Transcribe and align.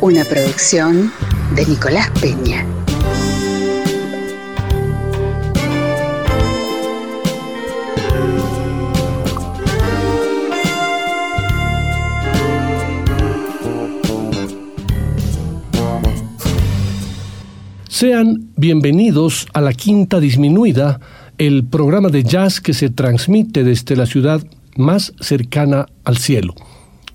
Una 0.00 0.24
producción 0.24 1.12
de 1.56 1.66
Nicolás 1.66 2.08
Peña. 2.20 2.64
Sean 17.88 18.50
bienvenidos 18.54 19.48
a 19.52 19.60
la 19.60 19.72
Quinta 19.72 20.20
Disminuida, 20.20 21.00
el 21.38 21.64
programa 21.64 22.08
de 22.10 22.22
jazz 22.22 22.60
que 22.60 22.72
se 22.72 22.88
transmite 22.90 23.64
desde 23.64 23.96
la 23.96 24.06
ciudad 24.06 24.44
más 24.76 25.12
cercana 25.20 25.86
al 26.04 26.18
cielo. 26.18 26.54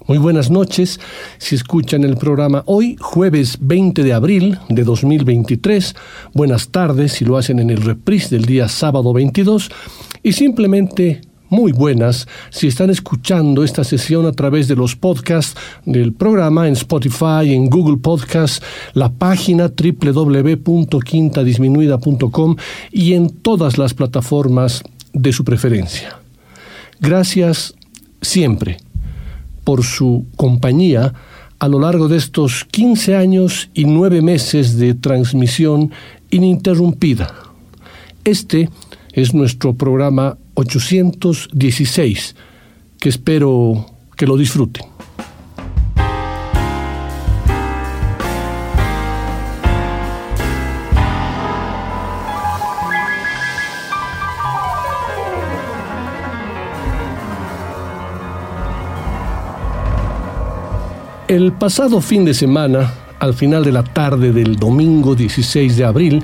Muy 0.05 0.17
buenas 0.17 0.51
noches 0.51 0.99
si 1.37 1.55
escuchan 1.55 2.03
el 2.03 2.17
programa 2.17 2.63
hoy, 2.65 2.97
jueves 2.99 3.57
20 3.61 4.03
de 4.03 4.11
abril 4.11 4.59
de 4.67 4.83
2023. 4.83 5.95
Buenas 6.33 6.67
tardes 6.67 7.13
si 7.13 7.23
lo 7.23 7.37
hacen 7.37 7.59
en 7.59 7.69
el 7.69 7.81
reprise 7.81 8.35
del 8.35 8.43
día 8.43 8.67
sábado 8.67 9.13
22. 9.13 9.71
Y 10.21 10.33
simplemente 10.33 11.21
muy 11.47 11.71
buenas 11.71 12.27
si 12.49 12.67
están 12.67 12.89
escuchando 12.89 13.63
esta 13.63 13.85
sesión 13.85 14.25
a 14.25 14.33
través 14.33 14.67
de 14.67 14.75
los 14.75 14.97
podcasts 14.97 15.57
del 15.85 16.11
programa 16.11 16.67
en 16.67 16.73
Spotify, 16.73 17.53
en 17.53 17.69
Google 17.69 17.95
Podcasts, 17.97 18.61
la 18.93 19.09
página 19.09 19.71
www.quintadisminuida.com 19.71 22.57
y 22.91 23.13
en 23.13 23.29
todas 23.29 23.77
las 23.77 23.93
plataformas 23.93 24.83
de 25.13 25.31
su 25.31 25.45
preferencia. 25.45 26.19
Gracias 26.99 27.73
siempre 28.21 28.79
por 29.63 29.83
su 29.83 30.25
compañía 30.35 31.13
a 31.59 31.67
lo 31.67 31.79
largo 31.79 32.07
de 32.07 32.17
estos 32.17 32.65
15 32.65 33.15
años 33.15 33.69
y 33.73 33.85
9 33.85 34.21
meses 34.21 34.77
de 34.77 34.95
transmisión 34.95 35.91
ininterrumpida. 36.29 37.33
Este 38.23 38.69
es 39.13 39.33
nuestro 39.33 39.73
programa 39.73 40.37
816, 40.55 42.35
que 42.99 43.09
espero 43.09 43.85
que 44.15 44.27
lo 44.27 44.37
disfruten. 44.37 44.92
El 61.29 61.53
pasado 61.53 62.01
fin 62.01 62.25
de 62.25 62.33
semana, 62.33 62.93
al 63.19 63.33
final 63.33 63.63
de 63.63 63.71
la 63.71 63.85
tarde 63.85 64.33
del 64.33 64.57
domingo 64.57 65.15
16 65.15 65.77
de 65.77 65.85
abril, 65.85 66.21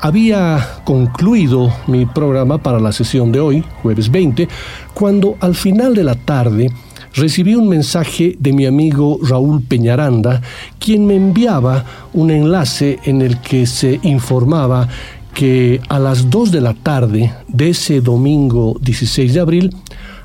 había 0.00 0.80
concluido 0.82 1.72
mi 1.86 2.04
programa 2.04 2.58
para 2.58 2.80
la 2.80 2.90
sesión 2.90 3.30
de 3.30 3.38
hoy, 3.38 3.64
jueves 3.80 4.10
20, 4.10 4.48
cuando 4.92 5.36
al 5.38 5.54
final 5.54 5.94
de 5.94 6.02
la 6.02 6.16
tarde 6.16 6.68
recibí 7.14 7.54
un 7.54 7.68
mensaje 7.68 8.34
de 8.40 8.52
mi 8.52 8.66
amigo 8.66 9.20
Raúl 9.22 9.62
Peñaranda, 9.62 10.42
quien 10.80 11.06
me 11.06 11.14
enviaba 11.14 11.84
un 12.12 12.32
enlace 12.32 12.98
en 13.04 13.22
el 13.22 13.40
que 13.40 13.66
se 13.66 14.00
informaba 14.02 14.88
que 15.32 15.80
a 15.88 16.00
las 16.00 16.28
2 16.28 16.50
de 16.50 16.60
la 16.60 16.74
tarde 16.74 17.32
de 17.46 17.68
ese 17.68 18.00
domingo 18.00 18.76
16 18.82 19.32
de 19.32 19.40
abril 19.40 19.76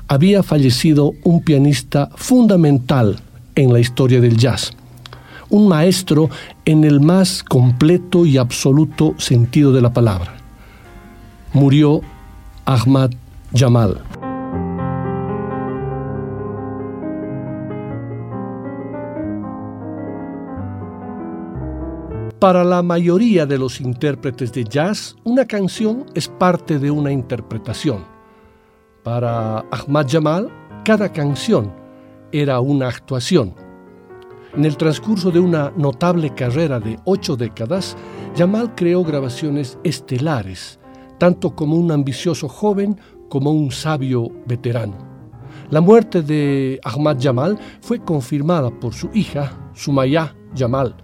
había 0.08 0.42
fallecido 0.42 1.12
un 1.22 1.42
pianista 1.42 2.10
fundamental 2.16 3.20
en 3.56 3.72
la 3.72 3.80
historia 3.80 4.20
del 4.20 4.36
jazz. 4.36 4.72
Un 5.48 5.66
maestro 5.68 6.28
en 6.64 6.84
el 6.84 7.00
más 7.00 7.42
completo 7.42 8.26
y 8.26 8.36
absoluto 8.36 9.14
sentido 9.18 9.72
de 9.72 9.80
la 9.80 9.92
palabra. 9.92 10.36
Murió 11.52 12.02
Ahmad 12.64 13.10
Jamal. 13.54 14.02
Para 22.38 22.64
la 22.64 22.82
mayoría 22.82 23.46
de 23.46 23.56
los 23.56 23.80
intérpretes 23.80 24.52
de 24.52 24.64
jazz, 24.64 25.16
una 25.24 25.46
canción 25.46 26.04
es 26.14 26.28
parte 26.28 26.78
de 26.78 26.90
una 26.90 27.10
interpretación. 27.10 28.04
Para 29.02 29.60
Ahmad 29.70 30.06
Jamal, 30.10 30.50
cada 30.84 31.10
canción 31.10 31.85
era 32.40 32.60
una 32.60 32.88
actuación. 32.88 33.54
En 34.56 34.64
el 34.64 34.76
transcurso 34.76 35.30
de 35.30 35.40
una 35.40 35.72
notable 35.76 36.30
carrera 36.34 36.80
de 36.80 36.98
ocho 37.04 37.36
décadas, 37.36 37.96
Jamal 38.36 38.74
creó 38.74 39.04
grabaciones 39.04 39.78
estelares, 39.84 40.78
tanto 41.18 41.54
como 41.54 41.76
un 41.76 41.92
ambicioso 41.92 42.48
joven 42.48 42.98
como 43.28 43.50
un 43.50 43.70
sabio 43.70 44.30
veterano. 44.46 44.96
La 45.70 45.80
muerte 45.80 46.22
de 46.22 46.80
Ahmad 46.84 47.18
Jamal 47.20 47.58
fue 47.80 47.98
confirmada 47.98 48.70
por 48.70 48.94
su 48.94 49.10
hija, 49.12 49.52
Sumaya 49.74 50.34
Jamal. 50.56 50.94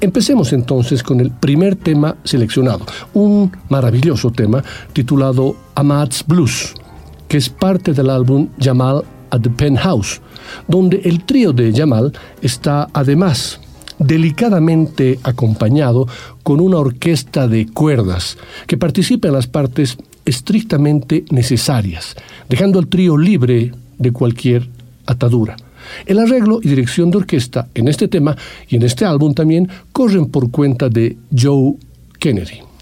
Empecemos 0.04 0.52
entonces 0.52 1.02
con 1.02 1.22
el 1.22 1.32
primer 1.32 1.78
tema 1.78 2.18
seleccionado, 2.26 2.86
un 3.14 3.50
maravilloso 3.70 4.32
tema 4.32 4.62
titulado 4.92 5.56
Amad's 5.76 6.26
Blues, 6.28 6.74
que 7.30 7.38
es 7.38 7.48
parte 7.48 7.94
del 7.94 8.10
álbum 8.10 8.50
Jamal 8.60 9.06
at 9.30 9.40
the 9.40 9.50
Penthouse, 9.50 10.22
donde 10.68 11.02
el 11.06 11.24
trío 11.24 11.54
de 11.54 11.72
Jamal 11.74 12.12
está 12.42 12.90
además 12.92 13.62
delicadamente 14.04 15.20
acompañado 15.24 16.08
con 16.44 16.60
una 16.60 16.78
orquesta 16.78 17.48
de 17.48 17.68
cuerdas 17.68 18.38
que 18.68 18.78
participa 18.78 19.28
en 19.28 19.34
las 19.34 19.48
partes 19.48 19.98
estrictamente 20.26 21.26
necesarias, 21.32 22.16
dejando 22.50 22.80
al 22.80 22.88
trío 22.88 23.18
libre 23.18 23.72
de 23.98 24.12
cualquier 24.12 24.70
atadura. 25.06 25.56
El 26.06 26.20
arreglo 26.20 26.60
y 26.62 26.70
dirección 26.70 27.12
de 27.12 27.18
orquesta 27.18 27.68
en 27.74 27.88
este 27.88 28.08
tema 28.08 28.36
y 28.70 28.78
en 28.78 28.84
este 28.84 29.06
álbum 29.06 29.34
también 29.34 29.70
corren 29.92 30.28
por 30.28 30.50
cuenta 30.50 30.90
de 30.90 31.18
Joe 31.38 31.76
Kennedy. 32.20 32.73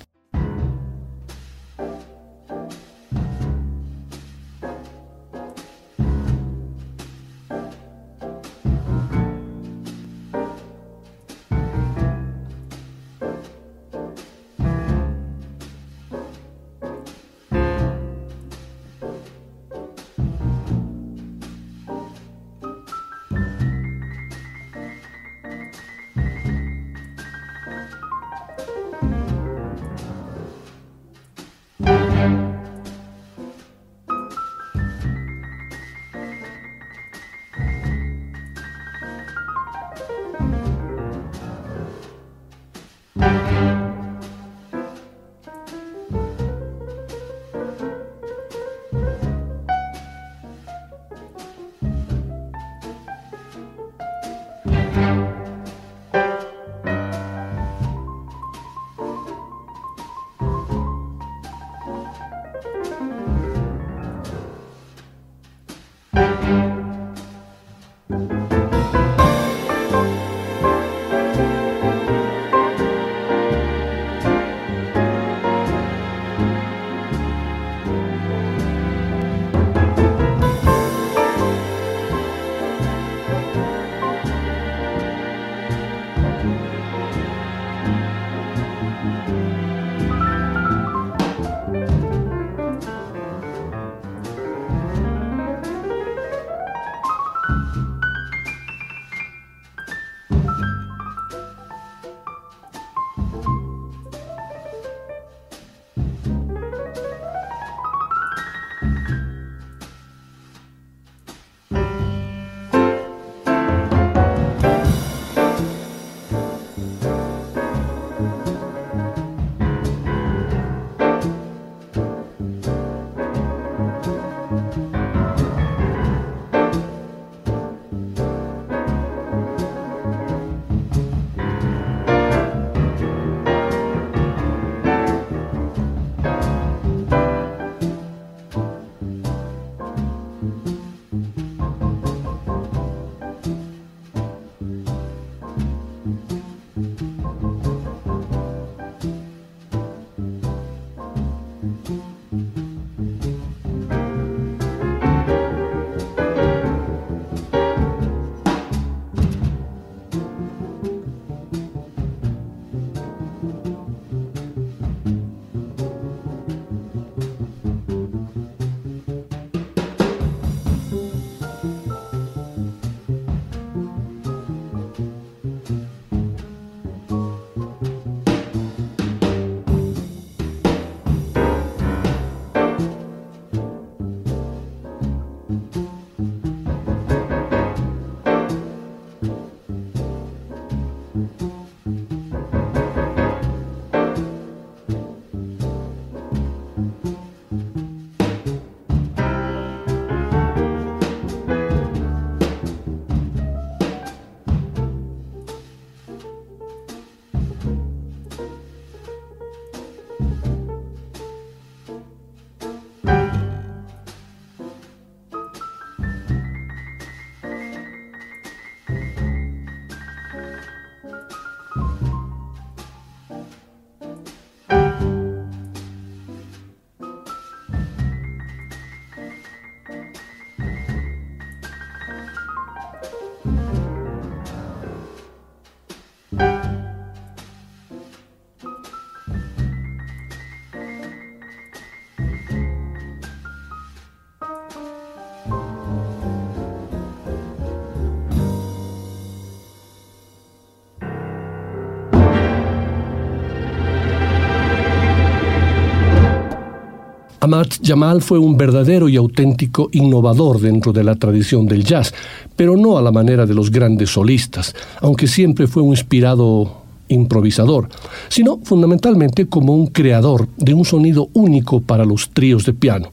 Ahmad 257.51 257.67
Jamal 257.83 258.21
fue 258.21 258.39
un 258.39 258.55
verdadero 258.55 259.09
y 259.09 259.17
auténtico 259.17 259.89
innovador 259.91 260.61
dentro 260.61 260.93
de 260.93 261.03
la 261.03 261.15
tradición 261.15 261.65
del 261.65 261.83
jazz, 261.83 262.13
pero 262.55 262.77
no 262.77 262.97
a 262.97 263.01
la 263.01 263.11
manera 263.11 263.45
de 263.45 263.53
los 263.53 263.69
grandes 263.69 264.11
solistas, 264.11 264.73
aunque 265.01 265.27
siempre 265.27 265.67
fue 265.67 265.83
un 265.83 265.89
inspirado 265.89 266.83
improvisador, 267.09 267.89
sino 268.29 268.61
fundamentalmente 268.63 269.47
como 269.47 269.75
un 269.75 269.87
creador 269.87 270.47
de 270.55 270.73
un 270.73 270.85
sonido 270.85 271.27
único 271.33 271.81
para 271.81 272.05
los 272.05 272.29
tríos 272.29 272.63
de 272.63 272.71
piano. 272.71 273.11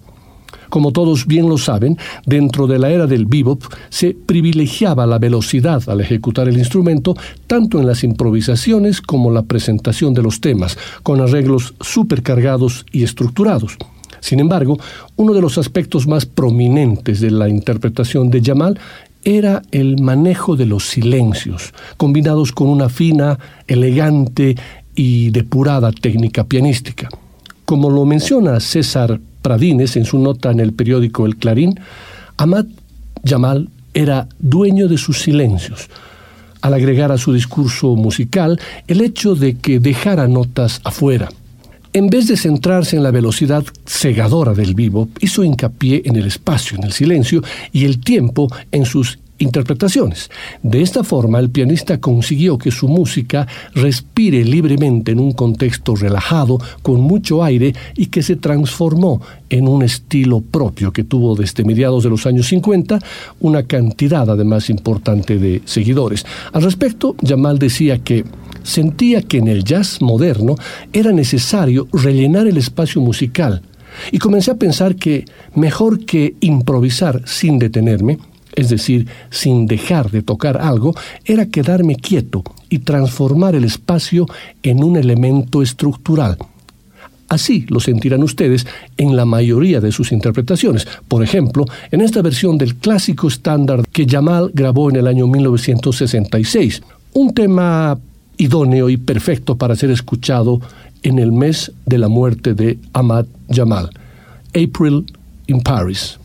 Como 0.69 0.93
todos 0.93 1.27
bien 1.27 1.49
lo 1.49 1.59
saben, 1.59 1.99
dentro 2.25 2.69
de 2.69 2.79
la 2.79 2.91
era 2.91 3.09
del 3.09 3.27
bebop 3.27 3.65
se 3.89 4.15
privilegiaba 4.15 5.05
la 5.05 5.19
velocidad 5.19 5.83
al 5.89 6.01
ejecutar 6.01 6.49
el 6.49 6.59
instrumento, 6.59 7.17
tanto 7.49 7.81
en 7.81 7.89
las 7.89 8.05
improvisaciones 8.05 9.01
como 9.01 9.33
la 9.33 9.43
presentación 9.43 10.15
de 10.15 10.23
los 10.23 10.41
temas, 10.41 10.79
con 11.03 11.21
arreglos 11.21 11.75
supercargados 11.81 12.87
y 12.93 13.03
estructurados. 13.03 13.77
Sin 14.21 14.41
embargo, 14.41 14.79
uno 15.17 15.33
de 15.33 15.41
los 15.41 15.59
aspectos 15.59 16.07
más 16.07 16.27
prominentes 16.27 17.21
de 17.21 17.31
la 17.31 17.49
interpretación 17.49 18.31
de 18.31 18.43
Jamal 18.43 18.79
era 19.25 19.63
el 19.71 20.01
manejo 20.01 20.57
de 20.57 20.67
los 20.67 20.89
silencios, 20.89 21.73
combinados 21.97 22.53
con 22.53 22.69
una 22.69 22.89
fina, 22.89 23.39
elegante 23.67 24.57
y 24.95 25.31
depurada 25.31 25.93
técnica 25.93 26.45
pianística. 26.45 27.09
Como 27.65 27.91
lo 27.91 28.05
menciona 28.07 28.61
César 28.61 29.21
Pradines 29.43 29.97
en 29.97 30.05
su 30.05 30.19
nota 30.19 30.51
en 30.51 30.61
el 30.61 30.73
periódico 30.73 31.27
El 31.27 31.37
Clarín, 31.37 31.79
Ahmad 32.37 32.67
Jamal 33.25 33.69
era 33.95 34.29
dueño 34.39 34.89
de 34.89 34.99
sus 34.99 35.21
silencios, 35.21 35.89
al 36.61 36.75
agregar 36.75 37.13
a 37.13 37.19
su 37.19 37.33
discurso 37.33 37.95
musical 37.97 38.59
el 38.87 39.01
hecho 39.01 39.35
de 39.35 39.57
que 39.59 39.81
dejara 39.81 40.29
notas 40.29 40.81
afuera, 40.85 41.29
en 41.99 42.09
vez 42.09 42.29
de 42.29 42.37
centrarse 42.37 42.97
en 42.97 43.03
la 43.03 43.11
velocidad 43.11 43.65
cegadora 43.85 44.55
del 44.55 44.75
vivo, 44.75 45.09
hizo 45.21 45.43
hincapié 45.43 46.03
en 46.05 46.15
el 46.15 46.27
espacio, 46.27 46.79
en 46.79 46.85
el 46.85 46.93
silencio 46.93 47.43
y 47.73 47.85
el 47.85 47.99
tiempo 47.99 48.49
en 48.71 48.85
sus 48.85 49.19
interpretaciones. 49.39 50.31
De 50.63 50.81
esta 50.81 51.03
forma, 51.03 51.39
el 51.39 51.51
pianista 51.51 52.01
consiguió 52.01 52.57
que 52.57 52.71
su 52.71 52.89
música 52.89 53.47
respire 53.75 54.45
libremente 54.45 55.13
en 55.13 55.21
un 55.21 55.33
contexto 55.33 55.97
relajado, 55.97 56.59
con 56.83 57.01
mucho 57.01 57.43
aire, 57.43 57.75
y 57.97 58.07
que 58.07 58.23
se 58.23 58.37
transformó 58.37 59.21
en 59.51 59.67
un 59.67 59.83
estilo 59.83 60.41
propio 60.41 60.93
que 60.93 61.05
tuvo 61.05 61.35
desde 61.35 61.65
mediados 61.65 62.05
de 62.05 62.11
los 62.11 62.27
años 62.27 62.47
50 62.49 62.99
una 63.41 63.65
cantidad 63.65 64.29
además 64.29 64.71
importante 64.71 65.39
de 65.39 65.63
seguidores. 65.65 66.27
Al 66.53 66.63
respecto, 66.63 67.17
Jamal 67.25 67.59
decía 67.59 67.99
que 67.99 68.25
sentía 68.63 69.23
que 69.23 69.39
en 69.39 69.49
el 69.49 69.65
jazz 69.65 70.01
moderno 70.01 70.57
era 70.93 71.13
necesario 71.13 71.89
rellenar 71.93 72.47
el 72.47 72.57
espacio 72.57 73.01
musical 73.01 73.63
y 74.13 74.19
comencé 74.19 74.51
a 74.51 74.57
pensar 74.57 74.97
que 74.97 75.25
mejor 75.55 76.05
que 76.05 76.35
improvisar 76.41 77.23
sin 77.27 77.59
detenerme, 77.59 78.19
es 78.55 78.69
decir, 78.69 79.07
sin 79.31 79.67
dejar 79.67 80.11
de 80.11 80.23
tocar 80.23 80.59
algo, 80.59 80.95
era 81.25 81.47
quedarme 81.47 81.97
quieto 81.97 82.43
y 82.69 82.81
transformar 82.81 83.55
el 83.55 83.65
espacio 83.65 84.27
en 84.63 84.83
un 84.83 84.97
elemento 84.97 85.63
estructural. 85.63 86.37
Así 87.29 87.67
lo 87.69 87.79
sentirán 87.79 88.23
ustedes 88.23 88.67
en 88.97 89.15
la 89.15 89.27
mayoría 89.27 89.81
de 89.81 89.93
sus 89.93 90.13
interpretaciones. 90.13 90.89
Por 91.09 91.23
ejemplo, 91.23 91.67
en 91.91 92.01
esta 92.01 92.23
versión 92.23 92.57
del 92.57 92.77
clásico 92.77 93.29
estándar 93.29 93.87
que 93.87 94.07
Jamal 94.09 94.51
grabó 94.55 94.89
en 94.89 94.97
el 94.97 95.07
año 95.07 95.27
1966, 95.27 96.83
un 97.13 97.35
tema 97.35 97.99
idóneo 98.39 98.89
y 98.89 98.97
perfecto 98.97 99.57
para 99.57 99.77
ser 99.77 99.91
escuchado 99.91 100.61
en 101.03 101.19
el 101.19 101.33
mes 101.33 101.73
de 101.87 101.99
la 101.99 102.09
muerte 102.09 102.55
de 102.55 102.79
Ahmad 102.93 103.27
Jamal, 103.51 103.91
April 104.49 105.05
in 105.47 105.61
Paris. 105.61 106.19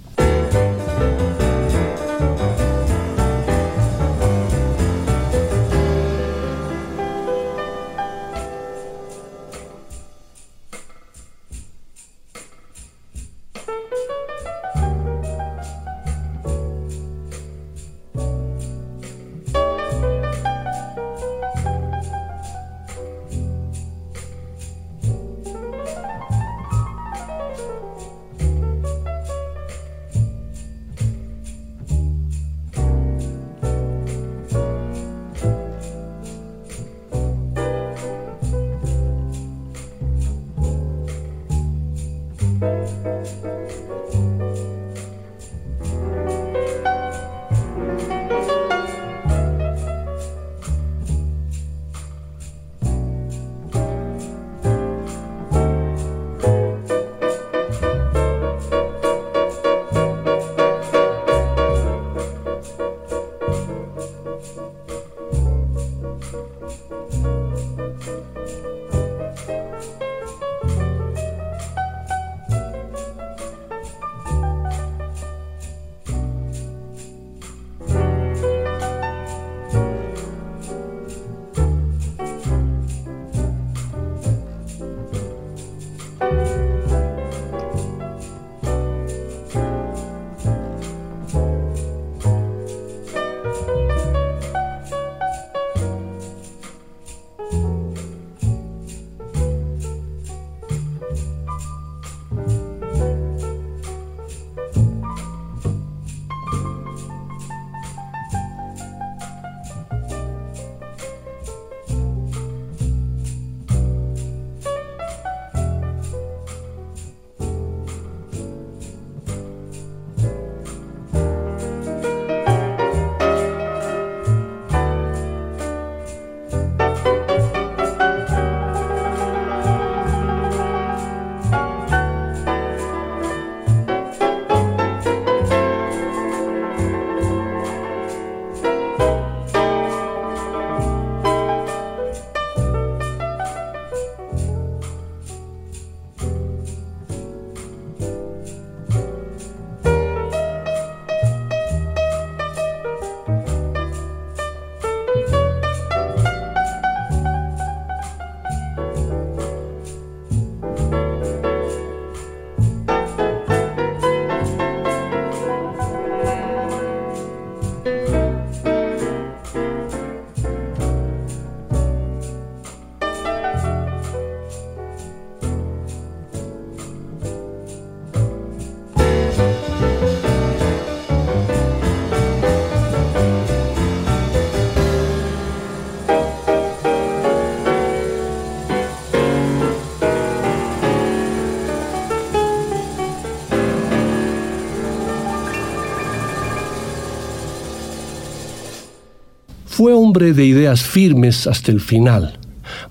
De 200.14 200.46
ideas 200.46 200.84
firmes 200.84 201.48
hasta 201.48 201.72
el 201.72 201.82
final. 201.82 202.38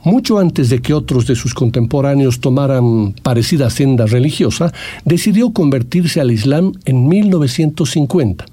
Mucho 0.05 0.38
antes 0.38 0.69
de 0.69 0.81
que 0.81 0.93
otros 0.93 1.26
de 1.26 1.35
sus 1.35 1.55
contemporáneos 1.55 2.41
tomaran 2.41 3.14
parecida 3.23 3.71
senda 3.71 4.07
religiosa, 4.07 4.73
decidió 5.05 5.52
convertirse 5.52 6.21
al 6.21 6.31
Islam 6.31 6.73
en 6.85 7.09
1950. 7.09 8.45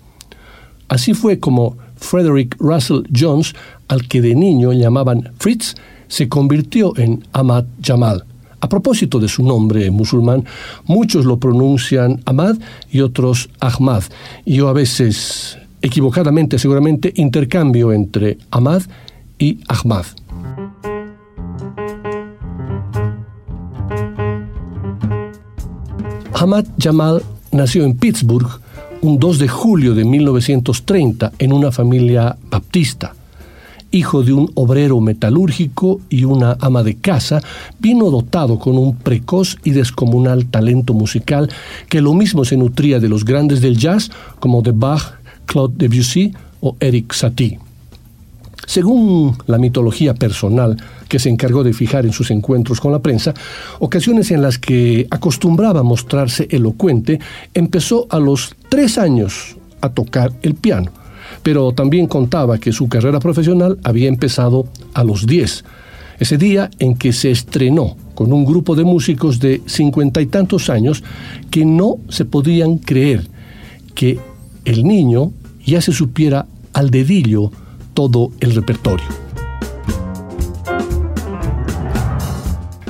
Así 0.87 1.13
fue 1.13 1.39
como 1.39 1.77
Frederick 1.97 2.55
Russell 2.59 3.03
Jones, 3.15 3.53
al 3.87 4.07
que 4.07 4.21
de 4.21 4.35
niño 4.35 4.71
llamaban 4.71 5.31
Fritz, 5.39 5.75
se 6.07 6.29
convirtió 6.29 6.97
en 6.97 7.23
Ahmad 7.33 7.65
Jamal. 7.83 8.25
A 8.61 8.67
propósito 8.67 9.19
de 9.19 9.29
su 9.29 9.43
nombre 9.43 9.89
musulmán, 9.89 10.43
muchos 10.85 11.25
lo 11.25 11.39
pronuncian 11.39 12.21
Ahmad 12.25 12.57
y 12.91 13.01
otros 13.01 13.49
Ahmad. 13.59 14.03
Yo 14.45 14.67
a 14.67 14.73
veces, 14.73 15.58
equivocadamente 15.81 16.59
seguramente, 16.59 17.11
intercambio 17.15 17.91
entre 17.91 18.37
Ahmad 18.51 18.83
y 19.37 19.59
Ahmad. 19.67 20.05
Ahmad 26.33 26.65
Jamal 26.77 27.21
nació 27.51 27.83
en 27.83 27.97
Pittsburgh 27.97 28.47
un 29.01 29.19
2 29.19 29.39
de 29.39 29.47
julio 29.47 29.93
de 29.93 30.05
1930 30.05 31.33
en 31.37 31.53
una 31.53 31.71
familia 31.71 32.35
baptista 32.49 33.13
hijo 33.91 34.23
de 34.23 34.33
un 34.33 34.51
obrero 34.55 34.99
metalúrgico 34.99 36.01
y 36.09 36.23
una 36.23 36.57
ama 36.59 36.83
de 36.83 36.95
casa, 36.95 37.41
vino 37.79 38.09
dotado 38.09 38.59
con 38.59 38.77
un 38.77 38.95
precoz 38.95 39.57
y 39.63 39.71
descomunal 39.71 40.45
talento 40.45 40.93
musical 40.93 41.49
que 41.87 42.01
lo 42.01 42.13
mismo 42.13 42.45
se 42.45 42.57
nutría 42.57 42.99
de 42.99 43.09
los 43.09 43.25
grandes 43.25 43.61
del 43.61 43.77
jazz 43.77 44.11
como 44.39 44.61
de 44.61 44.71
Bach, 44.71 45.18
Claude 45.49 45.73
Debussy 45.77 46.31
o 46.61 46.75
Eric 46.79 47.13
Satie. 47.13 47.59
Según 48.67 49.35
la 49.47 49.57
mitología 49.57 50.13
personal 50.13 50.77
que 51.07 51.17
se 51.17 51.29
encargó 51.29 51.63
de 51.63 51.73
fijar 51.73 52.05
en 52.05 52.13
sus 52.13 52.29
encuentros 52.29 52.79
con 52.79 52.91
la 52.91 52.99
prensa, 52.99 53.33
ocasiones 53.79 54.29
en 54.29 54.43
las 54.43 54.59
que 54.59 55.07
acostumbraba 55.09 55.81
mostrarse 55.81 56.47
elocuente, 56.51 57.19
empezó 57.55 58.05
a 58.11 58.19
los 58.19 58.55
tres 58.69 58.99
años 58.99 59.57
a 59.81 59.89
tocar 59.89 60.31
el 60.43 60.53
piano 60.53 60.91
pero 61.43 61.71
también 61.71 62.07
contaba 62.07 62.57
que 62.57 62.71
su 62.71 62.89
carrera 62.89 63.19
profesional 63.19 63.77
había 63.83 64.09
empezado 64.09 64.67
a 64.93 65.03
los 65.03 65.25
10, 65.27 65.63
ese 66.19 66.37
día 66.37 66.69
en 66.79 66.95
que 66.95 67.13
se 67.13 67.31
estrenó 67.31 67.95
con 68.15 68.33
un 68.33 68.45
grupo 68.45 68.75
de 68.75 68.83
músicos 68.83 69.39
de 69.39 69.61
cincuenta 69.65 70.21
y 70.21 70.25
tantos 70.25 70.69
años 70.69 71.03
que 71.49 71.65
no 71.65 71.97
se 72.09 72.25
podían 72.25 72.77
creer 72.77 73.27
que 73.95 74.19
el 74.69 74.83
niño 74.83 75.31
ya 75.65 75.81
se 75.81 75.91
supiera 75.91 76.45
al 76.73 76.91
dedillo 76.91 77.51
todo 77.95 78.31
el 78.39 78.53
repertorio. 78.53 79.07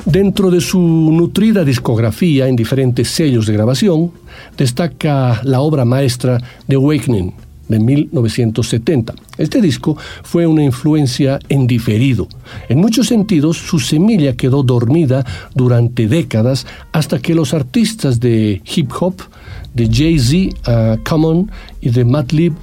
Dentro 0.04 0.50
de 0.50 0.60
su 0.60 0.78
nutrida 0.78 1.64
discografía 1.64 2.48
en 2.48 2.56
diferentes 2.56 3.08
sellos 3.08 3.46
de 3.46 3.54
grabación, 3.54 4.12
destaca 4.58 5.40
la 5.44 5.60
obra 5.60 5.86
maestra 5.86 6.38
de 6.66 6.76
Awakening, 6.76 7.32
de 7.68 7.78
1970. 7.78 9.14
Este 9.38 9.62
disco 9.62 9.96
fue 10.22 10.46
una 10.46 10.64
influencia 10.64 11.38
en 11.48 11.66
diferido. 11.66 12.28
En 12.68 12.78
muchos 12.78 13.06
sentidos, 13.06 13.56
su 13.56 13.78
semilla 13.78 14.36
quedó 14.36 14.62
dormida 14.62 15.24
durante 15.54 16.08
décadas 16.08 16.66
hasta 16.92 17.20
que 17.20 17.34
los 17.34 17.54
artistas 17.54 18.20
de 18.20 18.60
hip 18.74 18.90
hop, 19.00 19.14
de 19.74 19.88
Jay-Z 19.90 20.98
Common 21.04 21.50
y 21.80 21.90
de 21.90 22.04
Madlib 22.04 22.54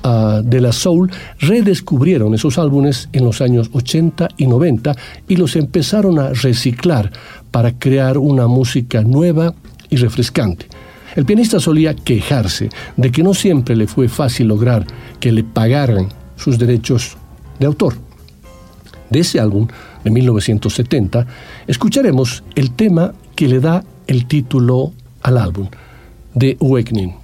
de 0.43 0.61
la 0.61 0.71
Soul 0.71 1.11
redescubrieron 1.39 2.33
esos 2.33 2.57
álbumes 2.57 3.09
en 3.13 3.25
los 3.25 3.41
años 3.41 3.69
80 3.73 4.29
y 4.37 4.47
90 4.47 4.95
y 5.27 5.35
los 5.35 5.55
empezaron 5.55 6.19
a 6.19 6.29
reciclar 6.29 7.11
para 7.51 7.77
crear 7.77 8.17
una 8.17 8.47
música 8.47 9.01
nueva 9.01 9.53
y 9.89 9.95
refrescante. 9.95 10.67
El 11.15 11.25
pianista 11.25 11.59
solía 11.59 11.95
quejarse 11.95 12.69
de 12.95 13.11
que 13.11 13.23
no 13.23 13.33
siempre 13.33 13.75
le 13.75 13.87
fue 13.87 14.07
fácil 14.07 14.47
lograr 14.47 14.85
que 15.19 15.31
le 15.31 15.43
pagaran 15.43 16.09
sus 16.35 16.59
derechos 16.59 17.17
de 17.59 17.65
autor. 17.65 17.95
De 19.09 19.19
ese 19.19 19.39
álbum, 19.39 19.67
de 20.03 20.11
1970, 20.11 21.25
escucharemos 21.65 22.43
el 22.55 22.71
tema 22.71 23.13
que 23.35 23.47
le 23.47 23.59
da 23.59 23.83
el 24.05 24.25
título 24.25 24.93
al 25.21 25.37
álbum, 25.37 25.69
The 26.37 26.55
Awakening. 26.61 27.17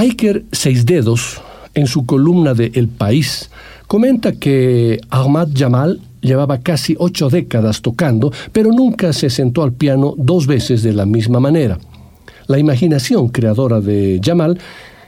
Iker 0.00 0.46
Seisdedos, 0.50 1.42
en 1.74 1.86
su 1.86 2.06
columna 2.06 2.54
de 2.54 2.72
El 2.74 2.88
País, 2.88 3.50
comenta 3.86 4.32
que 4.32 4.98
Ahmad 5.10 5.48
Jamal 5.54 6.00
llevaba 6.22 6.60
casi 6.60 6.96
ocho 6.98 7.28
décadas 7.28 7.82
tocando, 7.82 8.32
pero 8.50 8.70
nunca 8.72 9.12
se 9.12 9.28
sentó 9.28 9.62
al 9.62 9.74
piano 9.74 10.14
dos 10.16 10.46
veces 10.46 10.82
de 10.82 10.94
la 10.94 11.04
misma 11.04 11.38
manera. 11.38 11.78
La 12.46 12.58
imaginación 12.58 13.28
creadora 13.28 13.82
de 13.82 14.18
Jamal, 14.24 14.58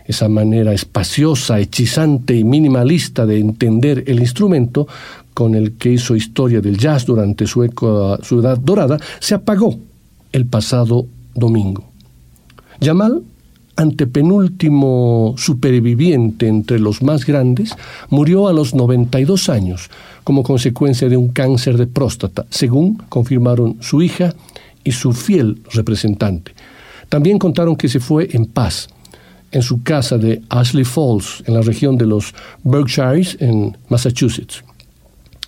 esa 0.04 0.28
manera 0.28 0.74
espaciosa, 0.74 1.58
hechizante 1.58 2.36
y 2.36 2.44
minimalista 2.44 3.24
de 3.24 3.38
entender 3.38 4.04
el 4.06 4.20
instrumento, 4.20 4.86
con 5.32 5.54
el 5.54 5.78
que 5.78 5.92
hizo 5.92 6.14
historia 6.14 6.60
del 6.60 6.76
jazz 6.76 7.06
durante 7.06 7.46
su, 7.46 7.64
edad 7.64 8.58
dorada, 8.58 8.98
se 9.20 9.34
apagó 9.34 9.74
el 10.32 10.44
pasado 10.44 11.06
domingo. 11.34 11.82
Jamal 12.78 13.22
antepenúltimo 13.76 15.34
superviviente 15.36 16.46
entre 16.46 16.78
los 16.78 17.02
más 17.02 17.24
grandes, 17.26 17.74
murió 18.10 18.48
a 18.48 18.52
los 18.52 18.74
92 18.74 19.48
años 19.48 19.90
como 20.24 20.42
consecuencia 20.42 21.08
de 21.08 21.16
un 21.16 21.28
cáncer 21.28 21.76
de 21.76 21.86
próstata, 21.86 22.46
según 22.50 22.96
confirmaron 23.08 23.76
su 23.80 24.02
hija 24.02 24.34
y 24.84 24.92
su 24.92 25.12
fiel 25.12 25.62
representante. 25.72 26.52
También 27.08 27.38
contaron 27.38 27.76
que 27.76 27.88
se 27.88 28.00
fue 28.00 28.28
en 28.32 28.46
paz 28.46 28.88
en 29.52 29.62
su 29.62 29.82
casa 29.82 30.16
de 30.18 30.42
Ashley 30.48 30.84
Falls, 30.84 31.44
en 31.46 31.54
la 31.54 31.60
región 31.60 31.98
de 31.98 32.06
los 32.06 32.34
Berkshires, 32.64 33.36
en 33.38 33.76
Massachusetts. 33.88 34.64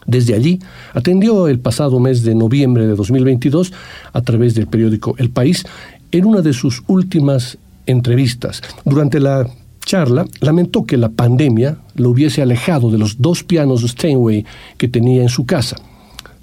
Desde 0.06 0.34
allí 0.34 0.60
atendió 0.92 1.48
el 1.48 1.58
pasado 1.58 1.98
mes 1.98 2.22
de 2.22 2.34
noviembre 2.34 2.86
de 2.86 2.94
2022 2.94 3.72
a 4.12 4.20
través 4.20 4.54
del 4.54 4.66
periódico 4.66 5.14
El 5.16 5.30
País 5.30 5.64
en 6.12 6.26
una 6.26 6.42
de 6.42 6.52
sus 6.52 6.82
últimas 6.86 7.56
entrevistas. 7.86 8.62
Durante 8.84 9.20
la 9.20 9.48
charla, 9.84 10.26
lamentó 10.40 10.84
que 10.84 10.96
la 10.96 11.10
pandemia 11.10 11.78
lo 11.94 12.10
hubiese 12.10 12.42
alejado 12.42 12.90
de 12.90 12.98
los 12.98 13.20
dos 13.20 13.44
pianos 13.44 13.82
Steinway 13.82 14.44
que 14.78 14.88
tenía 14.88 15.22
en 15.22 15.28
su 15.28 15.46
casa. 15.46 15.76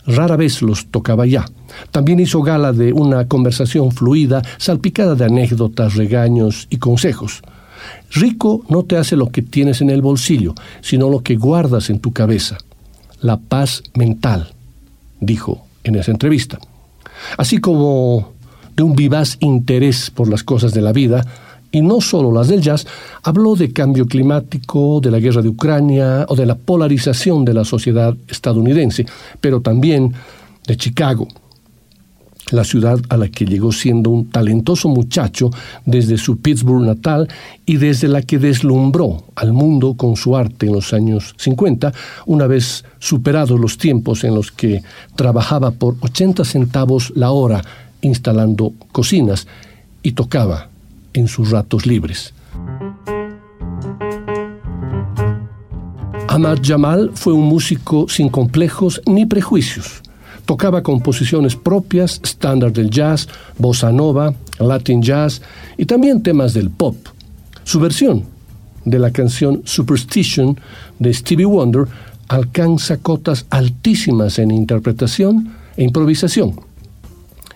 Rara 0.05 0.35
vez 0.35 0.61
los 0.61 0.87
tocaba 0.87 1.25
ya. 1.25 1.45
También 1.91 2.19
hizo 2.19 2.41
gala 2.41 2.73
de 2.73 2.93
una 2.93 3.27
conversación 3.27 3.91
fluida, 3.91 4.41
salpicada 4.57 5.15
de 5.15 5.25
anécdotas, 5.25 5.95
regaños 5.95 6.67
y 6.69 6.77
consejos. 6.77 7.41
Rico 8.11 8.63
no 8.69 8.83
te 8.83 8.97
hace 8.97 9.15
lo 9.15 9.27
que 9.27 9.41
tienes 9.41 9.81
en 9.81 9.89
el 9.89 10.01
bolsillo, 10.01 10.53
sino 10.81 11.09
lo 11.09 11.21
que 11.21 11.35
guardas 11.35 11.89
en 11.89 11.99
tu 11.99 12.11
cabeza. 12.11 12.57
La 13.21 13.37
paz 13.37 13.83
mental, 13.93 14.53
dijo 15.19 15.65
en 15.83 15.95
esa 15.95 16.11
entrevista. 16.11 16.59
Así 17.37 17.59
como 17.59 18.33
de 18.81 18.85
un 18.85 18.95
vivaz 18.95 19.37
interés 19.41 20.09
por 20.09 20.27
las 20.27 20.43
cosas 20.43 20.73
de 20.73 20.81
la 20.81 20.91
vida, 20.91 21.23
y 21.71 21.81
no 21.81 22.01
solo 22.01 22.31
las 22.31 22.47
del 22.47 22.61
jazz, 22.61 22.87
habló 23.21 23.55
de 23.55 23.71
cambio 23.71 24.07
climático, 24.07 24.99
de 24.99 25.11
la 25.11 25.19
guerra 25.19 25.43
de 25.43 25.49
Ucrania 25.49 26.25
o 26.27 26.35
de 26.35 26.47
la 26.47 26.55
polarización 26.55 27.45
de 27.45 27.53
la 27.53 27.63
sociedad 27.63 28.17
estadounidense, 28.27 29.05
pero 29.39 29.61
también 29.61 30.13
de 30.65 30.77
Chicago, 30.77 31.27
la 32.49 32.63
ciudad 32.63 32.99
a 33.09 33.17
la 33.17 33.29
que 33.29 33.45
llegó 33.45 33.71
siendo 33.71 34.09
un 34.09 34.31
talentoso 34.31 34.89
muchacho 34.89 35.51
desde 35.85 36.17
su 36.17 36.37
Pittsburgh 36.37 36.83
natal 36.83 37.27
y 37.67 37.77
desde 37.77 38.07
la 38.07 38.23
que 38.23 38.39
deslumbró 38.39 39.25
al 39.35 39.53
mundo 39.53 39.93
con 39.93 40.15
su 40.15 40.35
arte 40.35 40.65
en 40.65 40.73
los 40.73 40.91
años 40.91 41.35
50, 41.37 41.93
una 42.25 42.47
vez 42.47 42.83
superados 42.97 43.59
los 43.59 43.77
tiempos 43.77 44.23
en 44.23 44.33
los 44.33 44.51
que 44.51 44.81
trabajaba 45.15 45.69
por 45.69 45.97
80 46.01 46.43
centavos 46.45 47.13
la 47.15 47.29
hora 47.29 47.61
instalando 48.01 48.73
cocinas 48.91 49.47
y 50.03 50.13
tocaba 50.13 50.69
en 51.13 51.27
sus 51.27 51.51
ratos 51.51 51.85
libres. 51.85 52.33
Ahmad 56.27 56.59
Jamal 56.63 57.11
fue 57.13 57.33
un 57.33 57.45
músico 57.45 58.07
sin 58.07 58.29
complejos 58.29 59.01
ni 59.05 59.25
prejuicios. 59.25 60.01
Tocaba 60.45 60.81
composiciones 60.81 61.55
propias, 61.55 62.21
estándar 62.23 62.71
del 62.71 62.89
jazz, 62.89 63.27
bossa 63.57 63.91
nova, 63.91 64.33
latin 64.57 65.01
jazz 65.01 65.41
y 65.77 65.85
también 65.85 66.23
temas 66.23 66.53
del 66.53 66.69
pop. 66.69 66.95
Su 67.63 67.79
versión 67.79 68.23
de 68.85 68.97
la 68.99 69.11
canción 69.11 69.61
Superstition 69.65 70.57
de 70.99 71.13
Stevie 71.13 71.45
Wonder 71.45 71.85
alcanza 72.27 72.97
cotas 72.97 73.45
altísimas 73.49 74.39
en 74.39 74.51
interpretación 74.51 75.53
e 75.75 75.83
improvisación. 75.83 76.70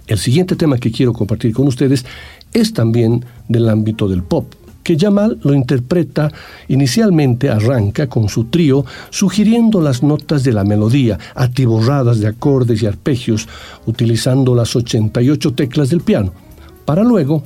El 0.07 0.19
siguiente 0.19 0.55
tema 0.55 0.77
que 0.77 0.91
quiero 0.91 1.13
compartir 1.13 1.51
con 1.51 1.67
ustedes 1.67 2.05
es 2.53 2.73
también 2.73 3.25
del 3.47 3.67
ámbito 3.69 4.07
del 4.07 4.21
pop, 4.21 4.53
que 4.83 4.97
Jamal 4.99 5.39
lo 5.41 5.55
interpreta 5.55 6.31
inicialmente, 6.67 7.49
arranca 7.49 8.07
con 8.07 8.29
su 8.29 8.45
trío, 8.45 8.85
sugiriendo 9.09 9.81
las 9.81 10.03
notas 10.03 10.43
de 10.43 10.53
la 10.53 10.63
melodía, 10.63 11.17
atiborradas 11.33 12.19
de 12.19 12.27
acordes 12.27 12.83
y 12.83 12.85
arpegios, 12.85 13.47
utilizando 13.87 14.53
las 14.53 14.75
88 14.75 15.53
teclas 15.55 15.89
del 15.89 16.01
piano, 16.01 16.31
para 16.85 17.03
luego, 17.03 17.43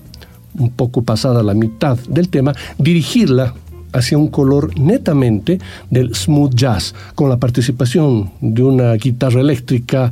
un 0.56 0.72
poco 0.72 1.02
pasada 1.02 1.42
la 1.42 1.54
mitad 1.54 1.98
del 2.10 2.28
tema, 2.28 2.54
dirigirla 2.78 3.54
hacia 3.94 4.18
un 4.18 4.28
color 4.28 4.78
netamente 4.78 5.60
del 5.90 6.14
smooth 6.14 6.54
jazz, 6.56 6.94
con 7.16 7.30
la 7.30 7.38
participación 7.38 8.32
de 8.42 8.64
una 8.64 8.94
guitarra 8.96 9.40
eléctrica 9.40 10.12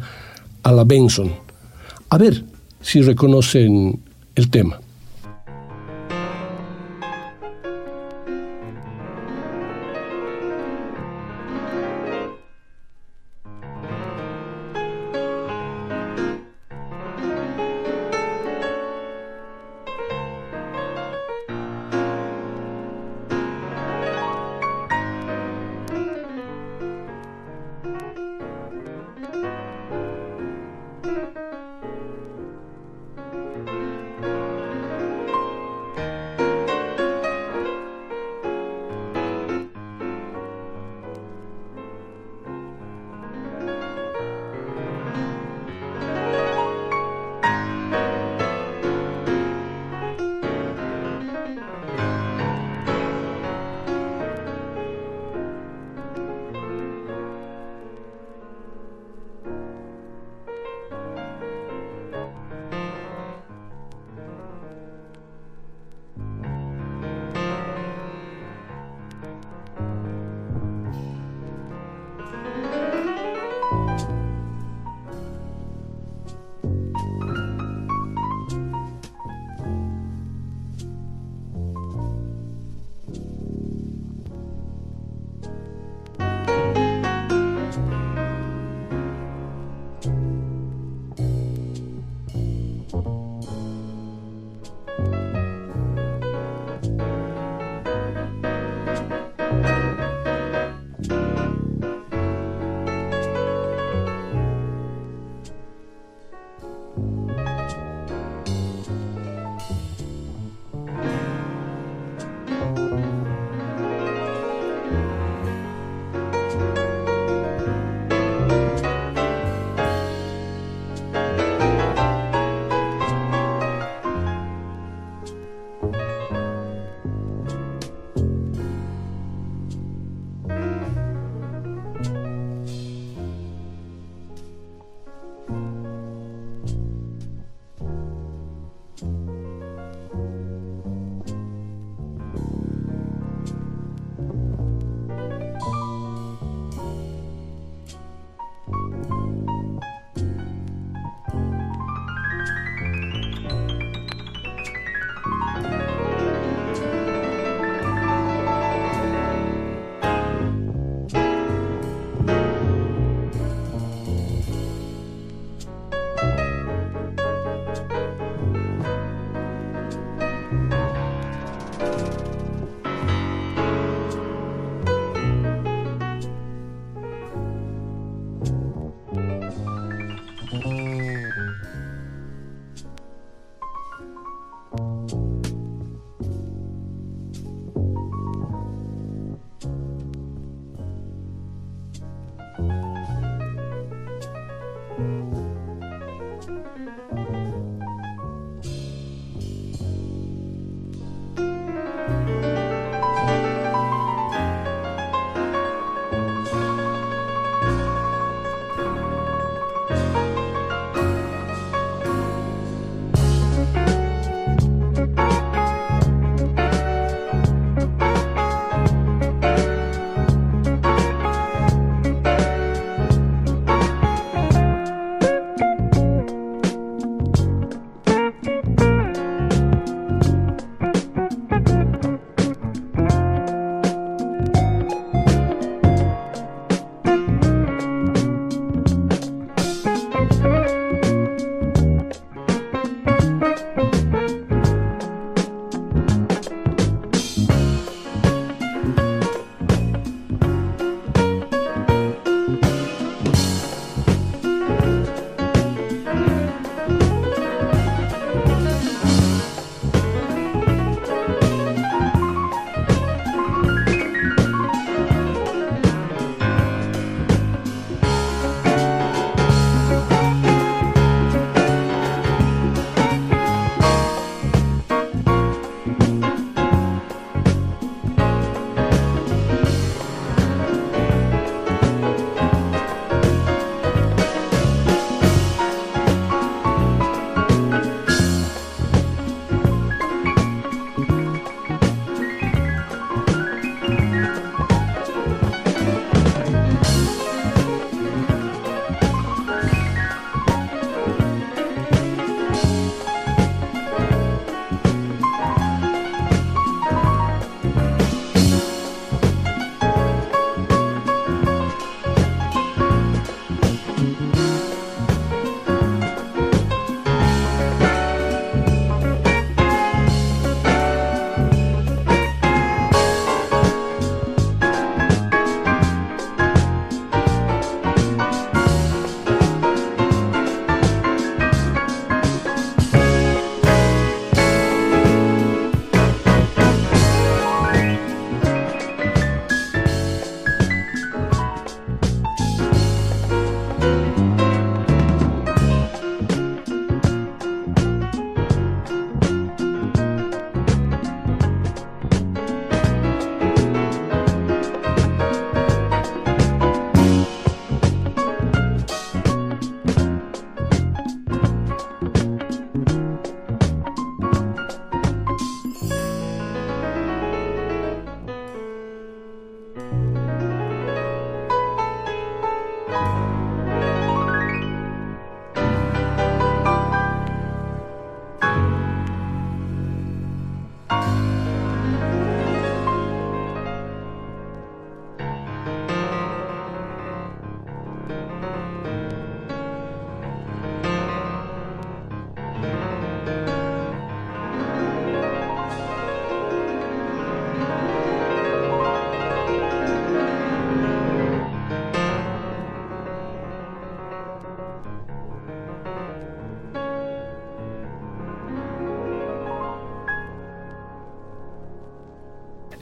a 0.64 0.72
la 0.72 0.86
Benson 0.86 1.47
a 2.10 2.18
ver 2.18 2.44
si 2.82 3.02
reconocen 3.02 4.00
el 4.36 4.50
tema. 4.50 4.80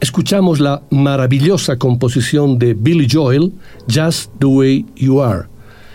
Escuchamos 0.06 0.60
la 0.60 0.84
maravillosa 0.92 1.78
composición 1.78 2.60
de 2.60 2.76
Billy 2.76 3.08
Joel, 3.12 3.52
Just 3.92 4.32
the 4.38 4.46
Way 4.46 4.86
You 4.96 5.24
Are, 5.24 5.48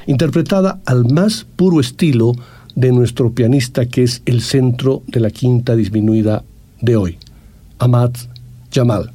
interpretada 0.08 0.80
al 0.84 1.04
más 1.04 1.46
puro 1.54 1.78
estilo 1.78 2.32
de 2.74 2.90
nuestro 2.90 3.30
pianista 3.32 3.86
que 3.86 4.02
es 4.02 4.20
el 4.26 4.40
centro 4.40 5.04
de 5.06 5.20
la 5.20 5.30
quinta 5.30 5.76
disminuida 5.76 6.42
de 6.80 6.96
hoy, 6.96 7.18
Ahmad 7.78 8.10
Jamal. 8.72 9.12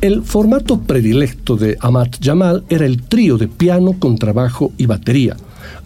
El 0.00 0.24
formato 0.24 0.80
predilecto 0.80 1.56
de 1.56 1.78
Ahmad 1.80 2.08
Jamal 2.20 2.64
era 2.68 2.84
el 2.84 3.04
trío 3.04 3.38
de 3.38 3.46
piano 3.46 3.94
con 3.96 4.18
trabajo 4.18 4.72
y 4.76 4.86
batería 4.86 5.36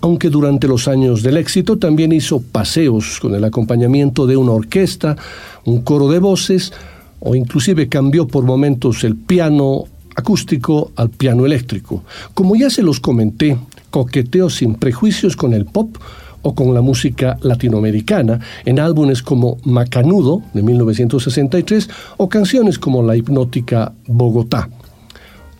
aunque 0.01 0.31
durante 0.31 0.67
los 0.67 0.89
años 0.89 1.23
del 1.23 1.37
éxito 1.37 1.79
también 1.79 2.13
hizo 2.13 2.41
paseos 2.41 3.19
con 3.21 3.35
el 3.35 3.45
acompañamiento 3.45 4.27
de 4.27 4.37
una 4.37 4.53
orquesta, 4.53 5.17
un 5.65 5.83
coro 5.83 6.09
de 6.09 6.19
voces, 6.19 6.73
o 7.21 7.35
inclusive 7.35 7.89
cambió 7.89 8.27
por 8.27 8.45
momentos 8.45 9.05
el 9.05 9.17
piano 9.17 9.85
acústico 10.17 10.93
al 10.97 11.11
piano 11.11 11.45
eléctrico. 11.45 12.03
Como 12.35 12.57
ya 12.57 12.71
se 12.71 12.83
los 12.83 12.99
comenté, 13.01 13.59
coqueteó 13.91 14.49
sin 14.49 14.75
prejuicios 14.75 15.37
con 15.37 15.53
el 15.53 15.67
pop 15.67 15.97
o 16.43 16.55
con 16.55 16.73
la 16.73 16.81
música 16.81 17.37
latinoamericana 17.43 18.41
en 18.65 18.81
álbumes 18.81 19.23
como 19.23 19.59
Macanudo 19.65 20.43
de 20.55 20.63
1963 20.63 21.91
o 22.17 22.29
canciones 22.31 22.79
como 22.79 23.03
la 23.03 23.17
hipnótica 23.17 23.93
Bogotá. 24.07 24.71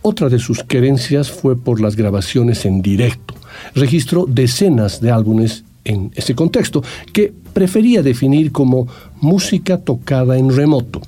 Otra 0.01 0.29
de 0.29 0.39
sus 0.39 0.63
querencias 0.63 1.29
fue 1.29 1.55
por 1.55 1.79
las 1.79 1.95
grabaciones 1.95 2.65
en 2.65 2.81
directo 2.81 3.30
registró 3.75 4.25
decenas 4.27 5.01
de 5.01 5.11
álbumes 5.11 5.63
en 5.83 6.11
ese 6.15 6.35
contexto, 6.35 6.83
que 7.11 7.33
prefería 7.53 8.03
definir 8.03 8.51
como 8.51 8.87
música 9.19 9.77
tocada 9.77 10.37
en 10.37 10.55
remoto. 10.55 11.01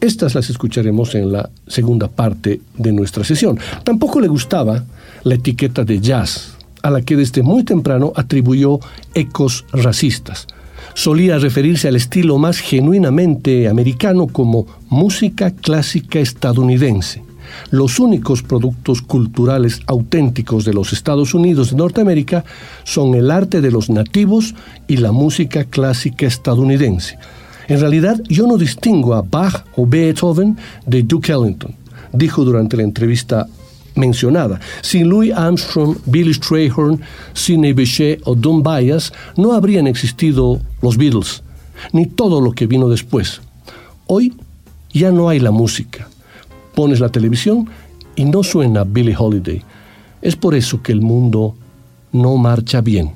Estas 0.00 0.34
las 0.34 0.50
escucharemos 0.50 1.14
en 1.14 1.30
la 1.30 1.48
segunda 1.66 2.08
parte 2.08 2.60
de 2.76 2.92
nuestra 2.92 3.22
sesión. 3.22 3.58
Tampoco 3.84 4.20
le 4.20 4.26
gustaba 4.26 4.84
la 5.22 5.34
etiqueta 5.34 5.84
de 5.84 6.00
jazz, 6.00 6.56
a 6.82 6.90
la 6.90 7.02
que 7.02 7.16
desde 7.16 7.42
muy 7.42 7.62
temprano 7.62 8.12
atribuyó 8.16 8.80
ecos 9.14 9.64
racistas. 9.72 10.48
Solía 10.94 11.38
referirse 11.38 11.86
al 11.86 11.96
estilo 11.96 12.36
más 12.38 12.58
genuinamente 12.58 13.68
americano 13.68 14.26
como 14.26 14.66
música 14.88 15.52
clásica 15.52 16.18
estadounidense 16.18 17.22
los 17.70 17.98
únicos 17.98 18.42
productos 18.42 19.02
culturales 19.02 19.80
auténticos 19.86 20.64
de 20.64 20.74
los 20.74 20.92
Estados 20.92 21.34
Unidos 21.34 21.70
de 21.70 21.76
Norteamérica 21.76 22.44
son 22.84 23.14
el 23.14 23.30
arte 23.30 23.60
de 23.60 23.70
los 23.70 23.90
nativos 23.90 24.54
y 24.88 24.98
la 24.98 25.12
música 25.12 25.64
clásica 25.64 26.26
estadounidense. 26.26 27.18
En 27.68 27.80
realidad, 27.80 28.20
yo 28.28 28.46
no 28.46 28.58
distingo 28.58 29.14
a 29.14 29.22
Bach 29.22 29.64
o 29.76 29.86
Beethoven 29.86 30.56
de 30.86 31.02
Duke 31.02 31.32
Ellington. 31.32 31.74
dijo 32.12 32.44
durante 32.44 32.76
la 32.76 32.82
entrevista 32.82 33.46
mencionada. 33.94 34.60
Sin 34.82 35.08
Louis 35.08 35.32
Armstrong, 35.32 35.96
Billy 36.06 36.34
Strayhorn, 36.34 37.00
Sidney 37.34 37.72
Bechet 37.72 38.20
o 38.24 38.34
Don 38.34 38.62
Byas 38.62 39.12
no 39.36 39.52
habrían 39.52 39.86
existido 39.86 40.60
los 40.80 40.96
Beatles, 40.96 41.42
ni 41.92 42.06
todo 42.06 42.40
lo 42.40 42.52
que 42.52 42.66
vino 42.66 42.88
después. 42.88 43.40
Hoy 44.06 44.34
ya 44.92 45.10
no 45.10 45.28
hay 45.28 45.40
la 45.40 45.50
música. 45.50 46.08
Pones 46.74 47.00
la 47.00 47.08
televisión 47.08 47.68
y 48.16 48.24
no 48.24 48.42
suena 48.42 48.84
Billie 48.84 49.16
Holiday. 49.16 49.62
Es 50.20 50.36
por 50.36 50.54
eso 50.54 50.82
que 50.82 50.92
el 50.92 51.00
mundo 51.00 51.54
no 52.12 52.36
marcha 52.36 52.80
bien. 52.80 53.12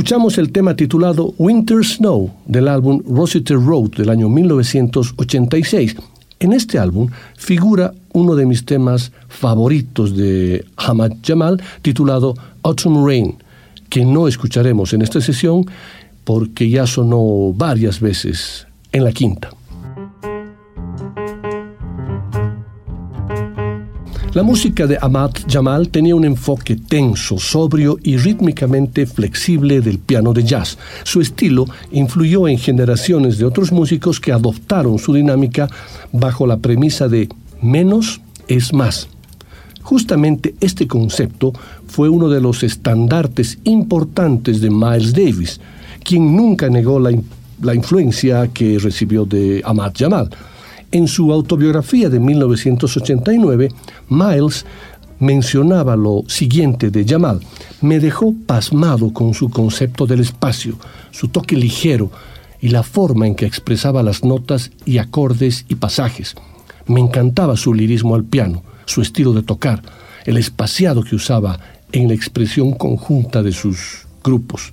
Escuchamos 0.00 0.38
el 0.38 0.50
tema 0.50 0.74
titulado 0.74 1.34
Winter 1.36 1.84
Snow 1.84 2.30
del 2.46 2.68
álbum 2.68 3.02
Rossiter 3.06 3.58
Road 3.58 3.90
del 3.98 4.08
año 4.08 4.30
1986. 4.30 5.94
En 6.38 6.54
este 6.54 6.78
álbum 6.78 7.10
figura 7.36 7.92
uno 8.14 8.34
de 8.34 8.46
mis 8.46 8.64
temas 8.64 9.12
favoritos 9.28 10.16
de 10.16 10.64
Hamad 10.78 11.12
Jamal 11.22 11.62
titulado 11.82 12.34
Autumn 12.62 13.06
Rain, 13.06 13.36
que 13.90 14.02
no 14.06 14.26
escucharemos 14.26 14.94
en 14.94 15.02
esta 15.02 15.20
sesión 15.20 15.66
porque 16.24 16.70
ya 16.70 16.86
sonó 16.86 17.52
varias 17.54 18.00
veces 18.00 18.66
en 18.92 19.04
la 19.04 19.12
quinta. 19.12 19.50
La 24.32 24.44
música 24.44 24.86
de 24.86 24.96
Ahmad 25.00 25.32
Jamal 25.48 25.88
tenía 25.88 26.14
un 26.14 26.24
enfoque 26.24 26.76
tenso, 26.76 27.36
sobrio 27.36 27.98
y 28.00 28.16
rítmicamente 28.16 29.04
flexible 29.04 29.80
del 29.80 29.98
piano 29.98 30.32
de 30.32 30.44
jazz. 30.44 30.78
Su 31.02 31.20
estilo 31.20 31.66
influyó 31.90 32.46
en 32.46 32.56
generaciones 32.56 33.38
de 33.38 33.44
otros 33.44 33.72
músicos 33.72 34.20
que 34.20 34.30
adoptaron 34.30 35.00
su 35.00 35.14
dinámica 35.14 35.68
bajo 36.12 36.46
la 36.46 36.58
premisa 36.58 37.08
de 37.08 37.28
menos 37.60 38.20
es 38.46 38.72
más. 38.72 39.08
Justamente 39.82 40.54
este 40.60 40.86
concepto 40.86 41.52
fue 41.88 42.08
uno 42.08 42.28
de 42.28 42.40
los 42.40 42.62
estandartes 42.62 43.58
importantes 43.64 44.60
de 44.60 44.70
Miles 44.70 45.12
Davis, 45.12 45.60
quien 46.04 46.36
nunca 46.36 46.68
negó 46.68 47.00
la, 47.00 47.10
la 47.62 47.74
influencia 47.74 48.46
que 48.46 48.78
recibió 48.78 49.24
de 49.24 49.60
Ahmad 49.64 49.92
Jamal. 49.98 50.30
En 50.92 51.06
su 51.06 51.32
autobiografía 51.32 52.08
de 52.08 52.18
1989, 52.18 53.68
Miles 54.08 54.66
mencionaba 55.20 55.94
lo 55.94 56.24
siguiente 56.26 56.90
de 56.90 57.04
Jamal. 57.04 57.40
Me 57.80 58.00
dejó 58.00 58.34
pasmado 58.46 59.12
con 59.12 59.32
su 59.32 59.50
concepto 59.50 60.06
del 60.06 60.18
espacio, 60.18 60.74
su 61.12 61.28
toque 61.28 61.54
ligero 61.54 62.10
y 62.60 62.70
la 62.70 62.82
forma 62.82 63.28
en 63.28 63.36
que 63.36 63.46
expresaba 63.46 64.02
las 64.02 64.24
notas 64.24 64.72
y 64.84 64.98
acordes 64.98 65.64
y 65.68 65.76
pasajes. 65.76 66.34
Me 66.86 67.00
encantaba 67.00 67.56
su 67.56 67.72
lirismo 67.72 68.16
al 68.16 68.24
piano, 68.24 68.64
su 68.84 69.00
estilo 69.00 69.32
de 69.32 69.44
tocar, 69.44 69.82
el 70.24 70.38
espaciado 70.38 71.04
que 71.04 71.14
usaba 71.14 71.60
en 71.92 72.08
la 72.08 72.14
expresión 72.14 72.72
conjunta 72.72 73.44
de 73.44 73.52
sus 73.52 74.06
grupos. 74.24 74.72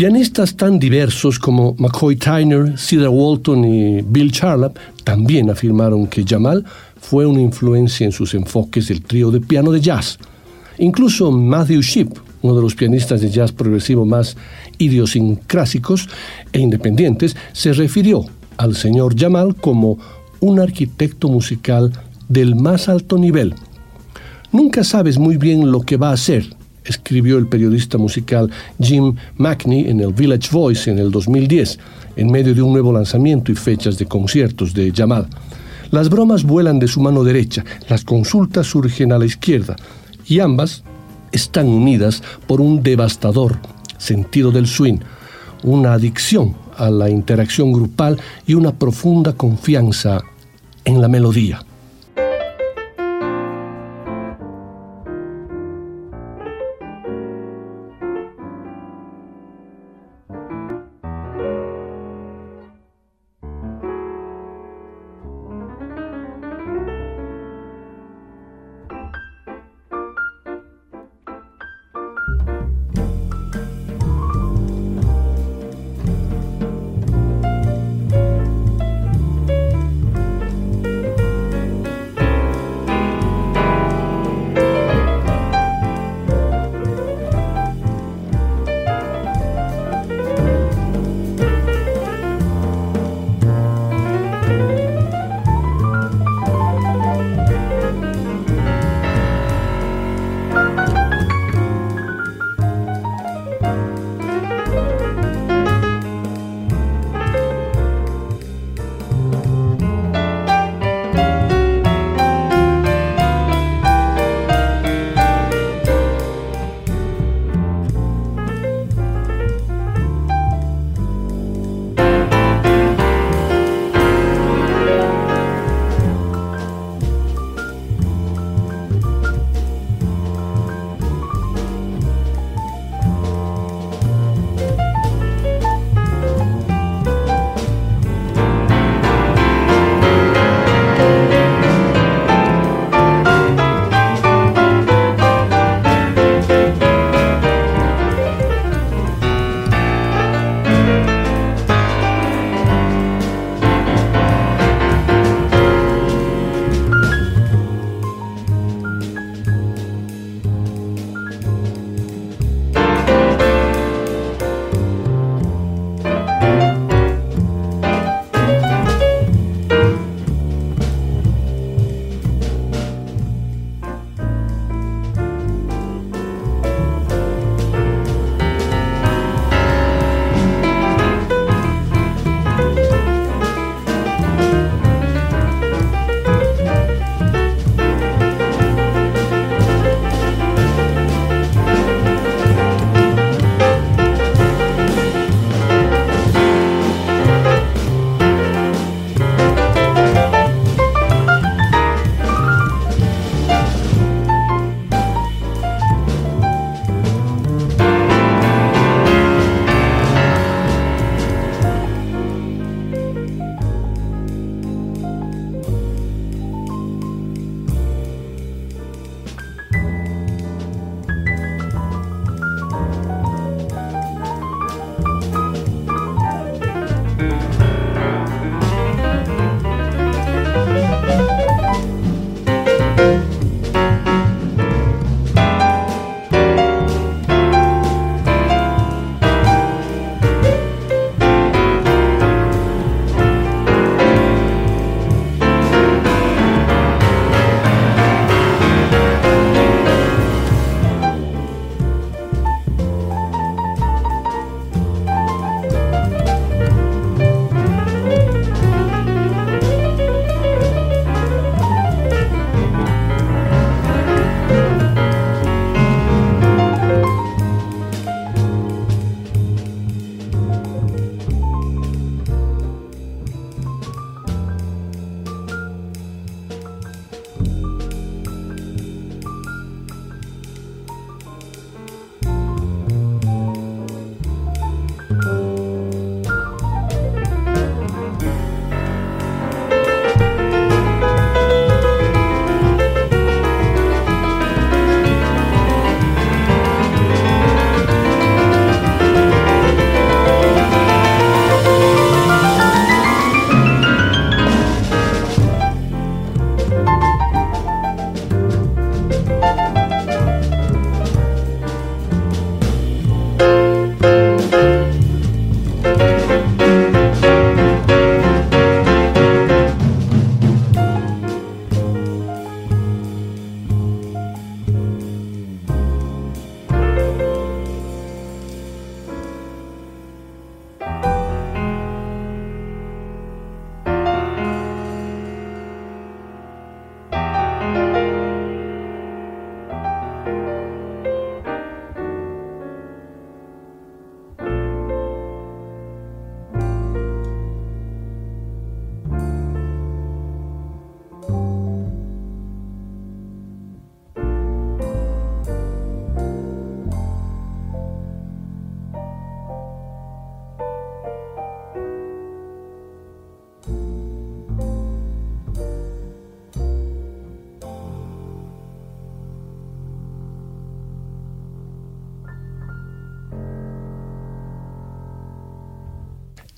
Pianistas 0.00 0.56
tan 0.56 0.78
diversos 0.78 1.38
como 1.38 1.74
McCoy 1.76 2.16
Tyner, 2.16 2.78
Cedar 2.78 3.10
Walton 3.10 3.66
y 3.66 4.00
Bill 4.00 4.32
Charlap 4.32 4.78
también 5.04 5.50
afirmaron 5.50 6.06
que 6.06 6.24
Jamal 6.26 6.64
fue 6.98 7.26
una 7.26 7.42
influencia 7.42 8.06
en 8.06 8.10
sus 8.10 8.32
enfoques 8.32 8.88
del 8.88 9.02
trío 9.02 9.30
de 9.30 9.40
piano 9.40 9.70
de 9.70 9.82
jazz. 9.82 10.18
Incluso 10.78 11.30
Matthew 11.30 11.82
Shipp, 11.82 12.16
uno 12.40 12.56
de 12.56 12.62
los 12.62 12.74
pianistas 12.74 13.20
de 13.20 13.28
jazz 13.28 13.52
progresivo 13.52 14.06
más 14.06 14.38
idiosincrásicos 14.78 16.08
e 16.50 16.60
independientes, 16.60 17.36
se 17.52 17.74
refirió 17.74 18.24
al 18.56 18.76
señor 18.76 19.14
Jamal 19.20 19.54
como 19.54 19.98
un 20.40 20.60
arquitecto 20.60 21.28
musical 21.28 21.92
del 22.26 22.54
más 22.56 22.88
alto 22.88 23.18
nivel. 23.18 23.54
Nunca 24.50 24.82
sabes 24.82 25.18
muy 25.18 25.36
bien 25.36 25.70
lo 25.70 25.82
que 25.82 25.98
va 25.98 26.08
a 26.08 26.14
hacer, 26.14 26.56
escribió 26.90 27.38
el 27.38 27.46
periodista 27.46 27.96
musical 27.96 28.50
Jim 28.80 29.14
McNee 29.36 29.88
en 29.88 30.00
el 30.00 30.12
Village 30.12 30.48
Voice 30.52 30.90
en 30.90 30.98
el 30.98 31.10
2010, 31.10 31.78
en 32.16 32.30
medio 32.30 32.54
de 32.54 32.62
un 32.62 32.72
nuevo 32.72 32.92
lanzamiento 32.92 33.50
y 33.50 33.54
fechas 33.54 33.96
de 33.96 34.06
conciertos 34.06 34.74
de 34.74 34.92
Jamal. 34.94 35.26
Las 35.90 36.08
bromas 36.08 36.44
vuelan 36.44 36.78
de 36.78 36.88
su 36.88 37.00
mano 37.00 37.24
derecha, 37.24 37.64
las 37.88 38.04
consultas 38.04 38.66
surgen 38.66 39.12
a 39.12 39.18
la 39.18 39.24
izquierda, 39.24 39.76
y 40.26 40.40
ambas 40.40 40.84
están 41.32 41.68
unidas 41.68 42.22
por 42.46 42.60
un 42.60 42.82
devastador 42.82 43.58
sentido 43.98 44.50
del 44.50 44.66
swing, 44.66 44.98
una 45.62 45.94
adicción 45.94 46.54
a 46.76 46.90
la 46.90 47.10
interacción 47.10 47.72
grupal 47.72 48.18
y 48.46 48.54
una 48.54 48.72
profunda 48.72 49.32
confianza 49.32 50.20
en 50.84 51.00
la 51.00 51.08
melodía. 51.08 51.62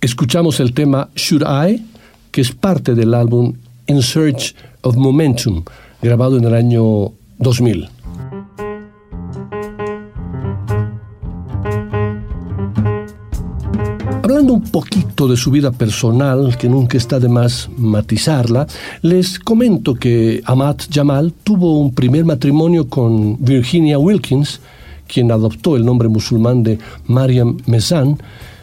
Escuchamos 0.03 0.59
el 0.59 0.75
tema 0.75 1.11
Should 1.15 1.45
I, 1.47 1.81
que 2.33 2.41
es 2.41 2.51
parte 2.51 2.97
del 2.97 3.15
álbum 3.15 3.55
In 3.87 4.03
Search 4.03 4.53
of 4.81 4.97
Momentum, 4.97 5.63
grabado 6.03 6.39
en 6.39 6.45
el 6.45 6.55
año 6.55 7.13
2000. 7.39 7.89
Hablando 14.25 14.55
un 14.55 14.63
poquito 14.73 15.29
de 15.29 15.37
su 15.37 15.53
vida 15.53 15.71
personal, 15.71 16.57
que 16.59 16.69
nunca 16.69 16.99
está 16.99 17.21
de 17.21 17.29
más 17.29 17.71
matizarla, 17.77 18.67
les 19.03 19.39
comento 19.39 19.95
que 19.95 20.43
Amat 20.45 20.83
Jamal 20.93 21.33
tuvo 21.45 21.79
un 21.79 21.95
primer 21.95 22.25
matrimonio 22.25 22.89
con 22.89 23.37
Virginia 23.39 24.01
Wilkins, 24.01 24.61
quien 25.07 25.31
adoptó 25.31 25.77
el 25.77 25.85
nombre 25.85 26.09
musulmán 26.09 26.65
de 26.65 26.81
Mariam 27.07 27.57
Mezan. 27.67 28.19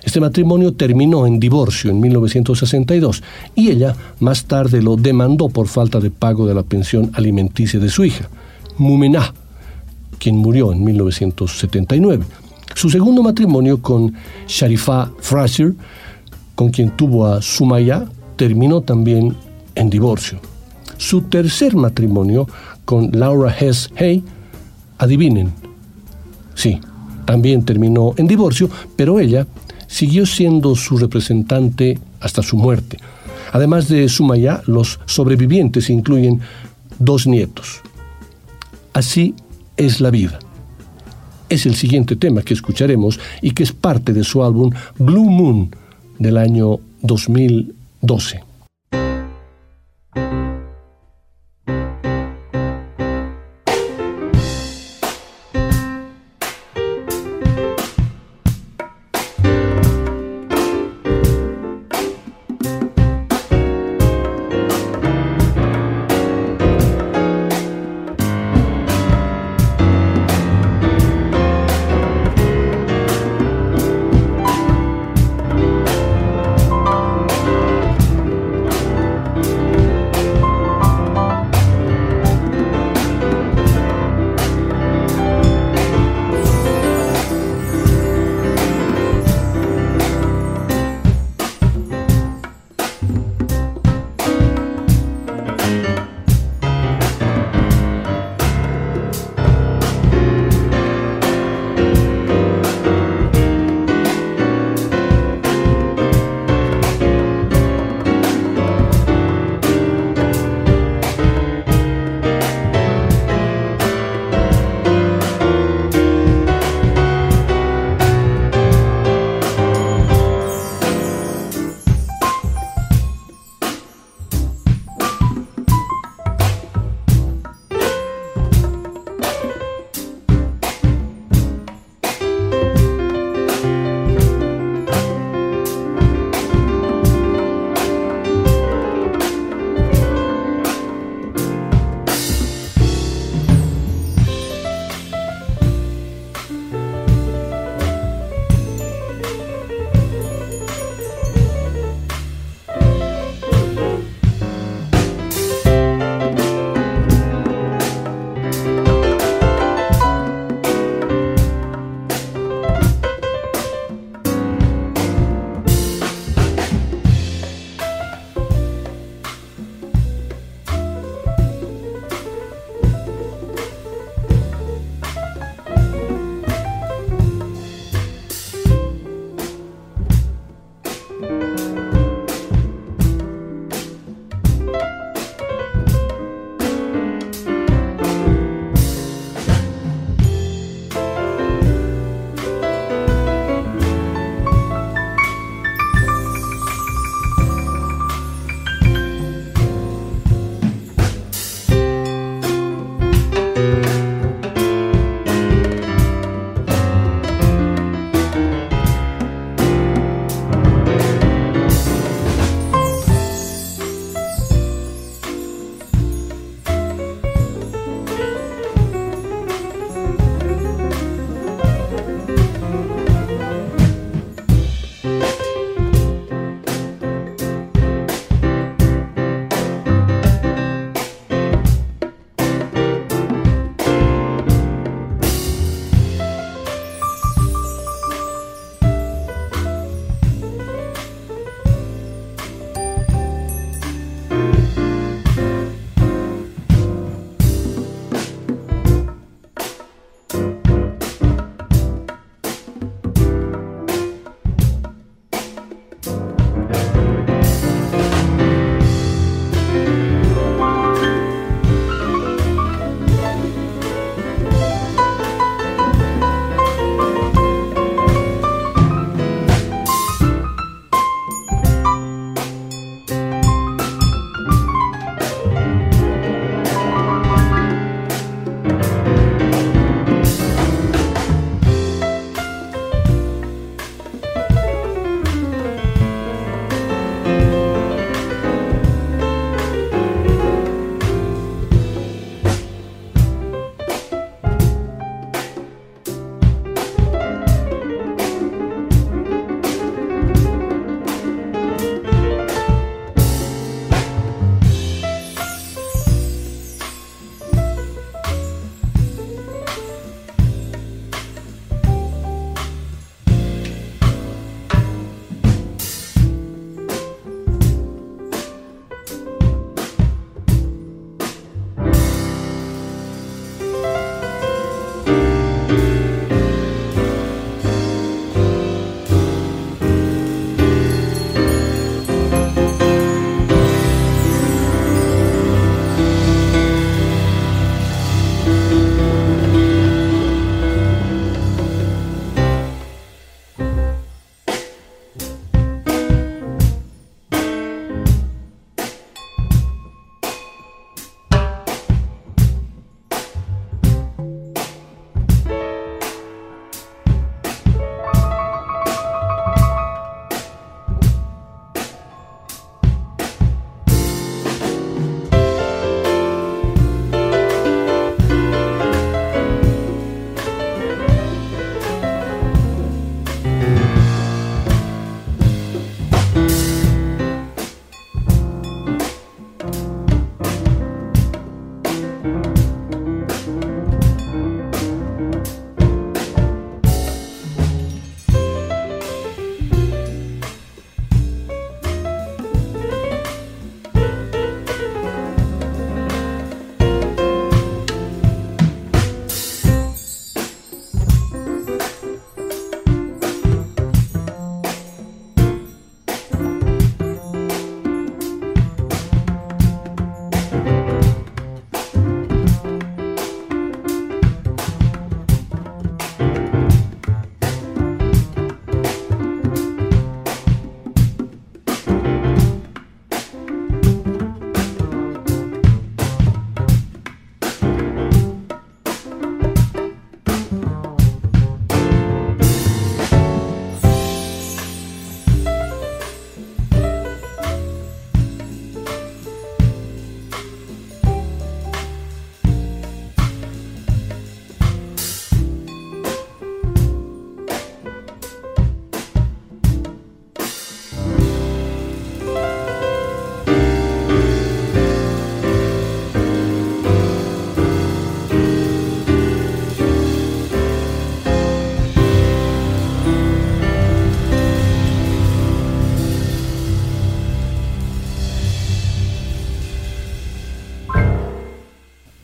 Este 0.09 0.21
matrimonio 0.21 0.73
terminó 0.73 1.27
en 1.27 1.39
divorcio 1.39 1.91
en 1.91 1.99
1962 1.99 3.21
y 3.53 3.69
ella 3.69 3.95
más 4.19 4.45
tarde 4.45 4.81
lo 4.81 4.95
demandó 4.95 5.49
por 5.49 5.67
falta 5.67 5.99
de 5.99 6.09
pago 6.09 6.47
de 6.47 6.55
la 6.55 6.63
pensión 6.63 7.11
alimenticia 7.13 7.79
de 7.79 7.89
su 7.89 8.03
hija, 8.03 8.27
Mumenah, 8.79 9.31
quien 10.17 10.37
murió 10.37 10.73
en 10.73 10.83
1979. 10.83 12.25
Su 12.73 12.89
segundo 12.89 13.21
matrimonio 13.21 13.83
con 13.83 14.11
Sharifa 14.47 15.11
Fraser, 15.19 15.75
con 16.55 16.71
quien 16.71 16.89
tuvo 16.97 17.27
a 17.27 17.39
Sumaya, 17.43 18.07
terminó 18.35 18.81
también 18.81 19.35
en 19.75 19.91
divorcio. 19.91 20.39
Su 20.97 21.21
tercer 21.21 21.75
matrimonio 21.75 22.47
con 22.83 23.11
Laura 23.11 23.55
Hess 23.55 23.91
Hay, 23.95 24.23
adivinen, 24.97 25.53
sí, 26.55 26.79
también 27.25 27.63
terminó 27.63 28.15
en 28.17 28.25
divorcio, 28.25 28.71
pero 28.95 29.19
ella 29.19 29.45
siguió 29.89 30.25
siendo 30.25 30.73
su 30.77 30.97
representante 30.97 31.99
hasta 32.21 32.41
su 32.41 32.55
muerte. 32.55 32.99
Además 33.51 33.89
de 33.89 34.07
Sumaya, 34.07 34.61
los 34.65 35.01
sobrevivientes 35.05 35.89
incluyen 35.89 36.39
dos 36.99 37.27
nietos. 37.27 37.81
Así 38.93 39.35
es 39.75 39.99
la 39.99 40.11
vida 40.11 40.39
es 41.49 41.65
el 41.65 41.75
siguiente 41.75 42.15
tema 42.15 42.43
que 42.43 42.53
escucharemos 42.53 43.19
y 43.41 43.51
que 43.51 43.63
es 43.63 43.73
parte 43.73 44.13
de 44.13 44.23
su 44.23 44.43
álbum 44.43 44.71
Blue 44.97 45.29
Moon 45.29 45.75
del 46.19 46.37
año 46.37 46.79
2012. 47.01 48.48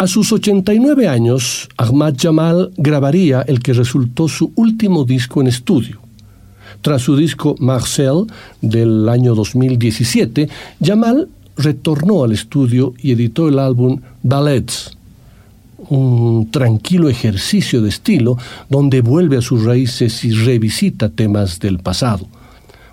A 0.06 0.08
sus 0.08 0.32
89 0.32 1.08
años, 1.08 1.68
Ahmad 1.78 2.14
Jamal 2.16 2.72
grabaría 2.78 3.42
el 3.42 3.60
que 3.60 3.74
resultó 3.74 4.28
su 4.28 4.52
último 4.56 5.04
disco 5.04 5.42
en 5.42 5.48
estudio. 5.48 6.00
Tras 6.84 7.02
su 7.02 7.18
disco 7.18 7.56
Marcel 7.58 8.28
del 8.62 9.10
año 9.10 9.34
2017, 9.34 10.48
Jamal 10.80 11.28
retornó 11.58 12.24
al 12.24 12.34
estudio 12.34 12.94
y 13.02 13.14
editó 13.14 13.50
el 13.50 13.58
álbum 13.58 14.00
Ballets, 14.22 14.96
un 15.90 16.52
tranquilo 16.52 17.10
ejercicio 17.10 17.82
de 17.82 17.90
estilo 17.90 18.38
donde 18.70 19.02
vuelve 19.02 19.38
a 19.38 19.42
sus 19.42 19.64
raíces 19.64 20.24
y 20.24 20.30
revisita 20.30 21.10
temas 21.10 21.60
del 21.60 21.80
pasado. 21.80 22.28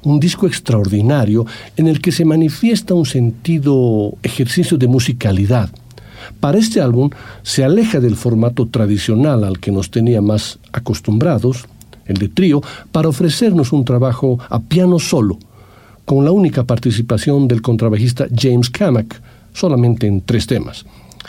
Un 0.02 0.18
disco 0.18 0.46
extraordinario 0.46 1.44
en 1.76 1.88
el 1.88 2.00
que 2.00 2.10
se 2.10 2.24
manifiesta 2.24 2.94
un 2.94 3.04
sentido 3.04 4.14
ejercicio 4.22 4.78
de 4.78 4.86
musicalidad 4.86 5.70
para 6.40 6.58
este 6.58 6.80
álbum 6.80 7.10
se 7.42 7.64
aleja 7.64 8.00
del 8.00 8.16
formato 8.16 8.66
tradicional 8.66 9.44
al 9.44 9.58
que 9.58 9.72
nos 9.72 9.90
tenía 9.90 10.20
más 10.20 10.58
acostumbrados, 10.72 11.66
el 12.06 12.16
de 12.16 12.28
trío, 12.28 12.62
para 12.90 13.08
ofrecernos 13.08 13.72
un 13.72 13.84
trabajo 13.84 14.38
a 14.48 14.60
piano 14.60 14.98
solo, 14.98 15.38
con 16.04 16.24
la 16.24 16.32
única 16.32 16.64
participación 16.64 17.48
del 17.48 17.62
contrabajista 17.62 18.26
James 18.36 18.70
Kamak, 18.70 19.20
solamente 19.52 20.06
en 20.06 20.20
tres 20.20 20.46
temas. 20.46 20.84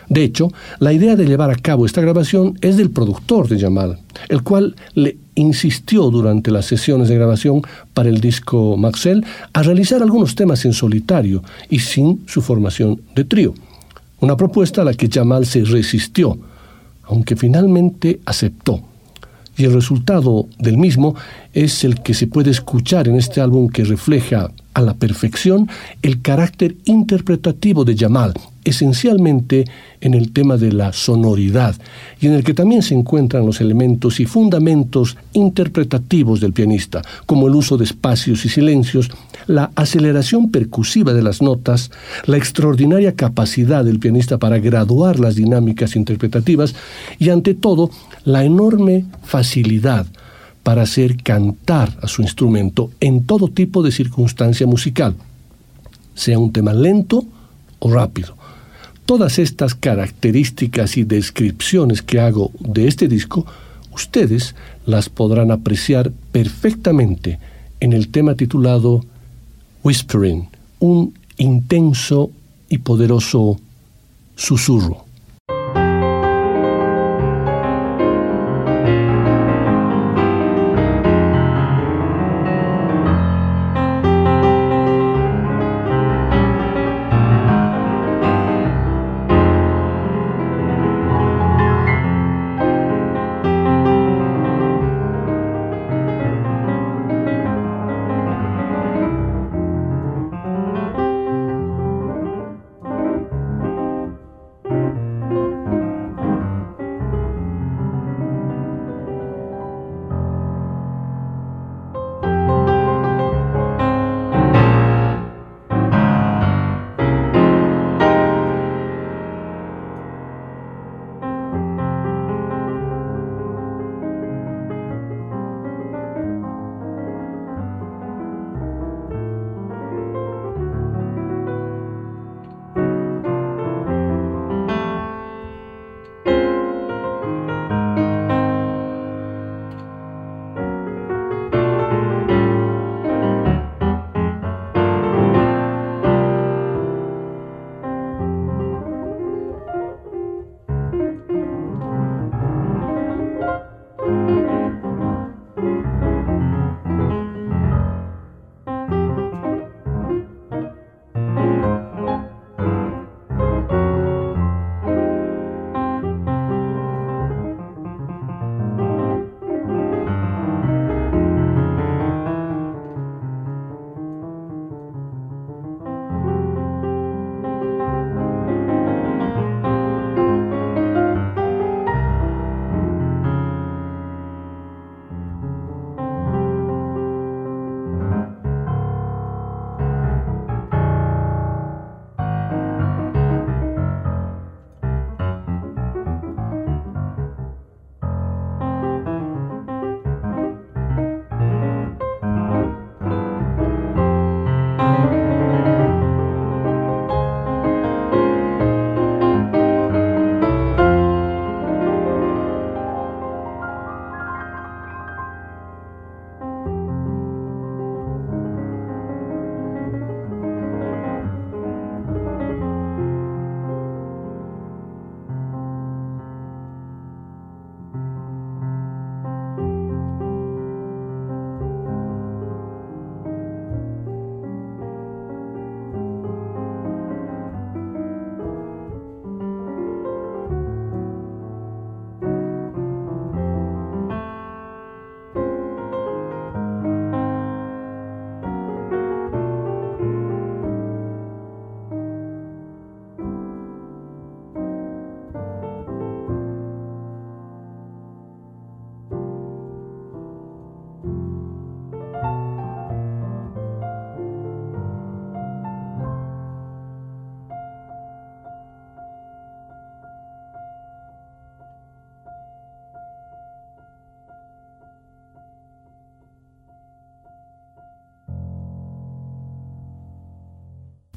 De 0.09 0.23
hecho, 0.23 0.49
la 0.79 0.93
idea 0.93 1.15
de 1.15 1.25
llevar 1.25 1.49
a 1.49 1.55
cabo 1.55 1.85
esta 1.85 2.01
grabación 2.01 2.57
es 2.61 2.77
del 2.77 2.91
productor 2.91 3.47
de 3.47 3.59
Jamal, 3.59 3.99
el 4.29 4.43
cual 4.43 4.75
le 4.95 5.17
insistió 5.35 6.09
durante 6.09 6.51
las 6.51 6.65
sesiones 6.65 7.09
de 7.09 7.15
grabación 7.15 7.61
para 7.93 8.09
el 8.09 8.19
disco 8.19 8.77
Maxell 8.77 9.25
a 9.53 9.63
realizar 9.63 10.01
algunos 10.01 10.35
temas 10.35 10.65
en 10.65 10.73
solitario 10.73 11.43
y 11.69 11.79
sin 11.79 12.23
su 12.27 12.41
formación 12.41 13.01
de 13.15 13.23
trío 13.23 13.53
una 14.23 14.37
propuesta 14.37 14.81
a 14.81 14.85
la 14.85 14.93
que 14.93 15.09
Jamal 15.11 15.45
se 15.45 15.65
resistió, 15.65 16.37
aunque 17.03 17.35
finalmente 17.35 18.21
aceptó. 18.25 18.79
Y 19.57 19.65
el 19.65 19.73
resultado 19.73 20.47
del 20.57 20.77
mismo 20.77 21.13
es 21.53 21.83
el 21.83 22.01
que 22.01 22.13
se 22.13 22.27
puede 22.27 22.49
escuchar 22.49 23.09
en 23.09 23.17
este 23.17 23.41
álbum 23.41 23.67
que 23.67 23.83
refleja 23.83 24.49
a 24.73 24.81
la 24.81 24.93
perfección 24.93 25.67
el 26.01 26.21
carácter 26.21 26.77
interpretativo 26.85 27.83
de 27.83 27.97
Jamal, 27.97 28.33
esencialmente 28.63 29.65
en 29.99 30.13
el 30.13 30.31
tema 30.31 30.55
de 30.55 30.71
la 30.71 30.93
sonoridad, 30.93 31.75
y 32.21 32.27
en 32.27 32.33
el 32.33 32.45
que 32.45 32.53
también 32.53 32.81
se 32.81 32.95
encuentran 32.95 33.45
los 33.45 33.59
elementos 33.59 34.21
y 34.21 34.25
fundamentos 34.25 35.17
interpretativos 35.33 36.39
del 36.39 36.53
pianista, 36.53 37.01
como 37.25 37.47
el 37.47 37.55
uso 37.55 37.75
de 37.75 37.83
espacios 37.83 38.45
y 38.45 38.49
silencios, 38.49 39.11
la 39.47 39.71
aceleración 39.75 40.51
percusiva 40.51 41.13
de 41.13 41.23
las 41.23 41.41
notas, 41.41 41.91
la 42.25 42.37
extraordinaria 42.37 43.15
capacidad 43.15 43.83
del 43.83 43.99
pianista 43.99 44.37
para 44.37 44.59
graduar 44.59 45.19
las 45.19 45.35
dinámicas 45.35 45.95
interpretativas 45.95 46.75
y, 47.19 47.29
ante 47.29 47.53
todo, 47.53 47.89
la 48.23 48.43
enorme 48.43 49.05
facilidad 49.23 50.05
para 50.63 50.83
hacer 50.83 51.17
cantar 51.21 51.97
a 52.01 52.07
su 52.07 52.21
instrumento 52.21 52.89
en 52.99 53.25
todo 53.25 53.49
tipo 53.49 53.83
de 53.83 53.91
circunstancia 53.91 54.65
musical, 54.65 55.15
sea 56.15 56.39
un 56.39 56.53
tema 56.53 56.73
lento 56.73 57.25
o 57.79 57.91
rápido. 57.91 58.35
Todas 59.05 59.39
estas 59.39 59.75
características 59.75 60.95
y 60.95 61.03
descripciones 61.03 62.01
que 62.01 62.21
hago 62.21 62.51
de 62.59 62.87
este 62.87 63.09
disco, 63.09 63.45
ustedes 63.93 64.55
las 64.85 65.09
podrán 65.09 65.51
apreciar 65.51 66.11
perfectamente 66.31 67.39
en 67.81 67.91
el 67.91 68.07
tema 68.07 68.35
titulado 68.35 69.03
Whispering, 69.83 70.47
un 70.79 71.13
intenso 71.37 72.31
y 72.69 72.77
poderoso 72.77 73.59
susurro. 74.35 75.02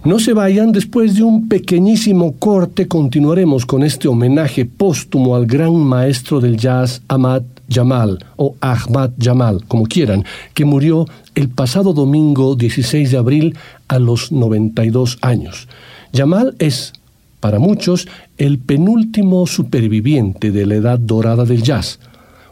No 0.07 0.21
se 0.21 0.35
vayan, 0.35 0.71
después 0.71 1.17
de 1.17 1.25
un 1.25 1.49
pequeñísimo 1.49 2.37
corte 2.37 2.87
continuaremos 2.87 3.67
con 3.67 3.83
este 3.83 4.07
homenaje 4.07 4.65
póstumo 4.65 5.35
al 5.35 5.47
gran 5.47 5.75
maestro 5.75 6.41
del 6.41 6.57
jazz 6.57 7.03
Ahmad 7.09 7.43
Jamal 7.69 8.25
o 8.37 8.55
Ahmad 8.61 9.11
Jamal, 9.21 9.65
como 9.67 9.87
quieran, 9.87 10.25
que 10.55 10.65
murió 10.65 11.07
el 11.35 11.49
pasado 11.49 11.93
domingo 11.93 12.55
16 12.55 13.11
de 13.11 13.19
abril 13.19 13.57
a 13.89 13.99
los 13.99 14.31
92 14.31 15.19
años. 15.23 15.67
Jamal 16.15 16.55
es, 16.61 16.93
para 17.41 17.59
muchos, 17.59 18.07
el 18.39 18.61
penúltimo 18.61 19.45
superviviente 19.49 20.53
de 20.53 20.67
la 20.67 20.77
edad 20.77 21.01
dorada 21.01 21.45
del 21.45 21.65
jazz 21.65 21.99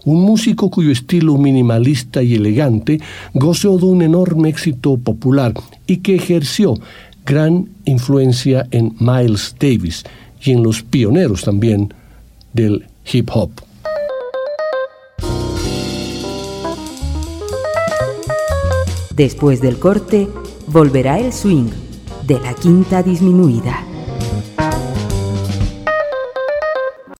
un 0.04 0.20
músico 0.20 0.68
cuyo 0.70 0.90
estilo 0.90 1.38
minimalista 1.38 2.22
y 2.22 2.34
elegante 2.34 3.00
gozó 3.32 3.78
de 3.78 3.86
un 3.86 4.02
enorme 4.02 4.50
éxito 4.50 4.98
popular 4.98 5.54
y 5.86 5.98
que 5.98 6.16
ejerció 6.16 6.74
gran 7.24 7.68
influencia 7.84 8.66
en 8.70 8.94
Miles 9.00 9.54
Davis 9.58 10.04
y 10.42 10.52
en 10.52 10.62
los 10.62 10.82
pioneros 10.82 11.42
también 11.42 11.92
del 12.52 12.86
hip 13.12 13.30
hop. 13.32 13.50
Después 19.14 19.60
del 19.60 19.78
corte, 19.78 20.28
volverá 20.66 21.18
el 21.20 21.32
swing 21.32 21.70
de 22.26 22.40
la 22.40 22.52
quinta 22.54 23.02
disminuida. 23.02 23.93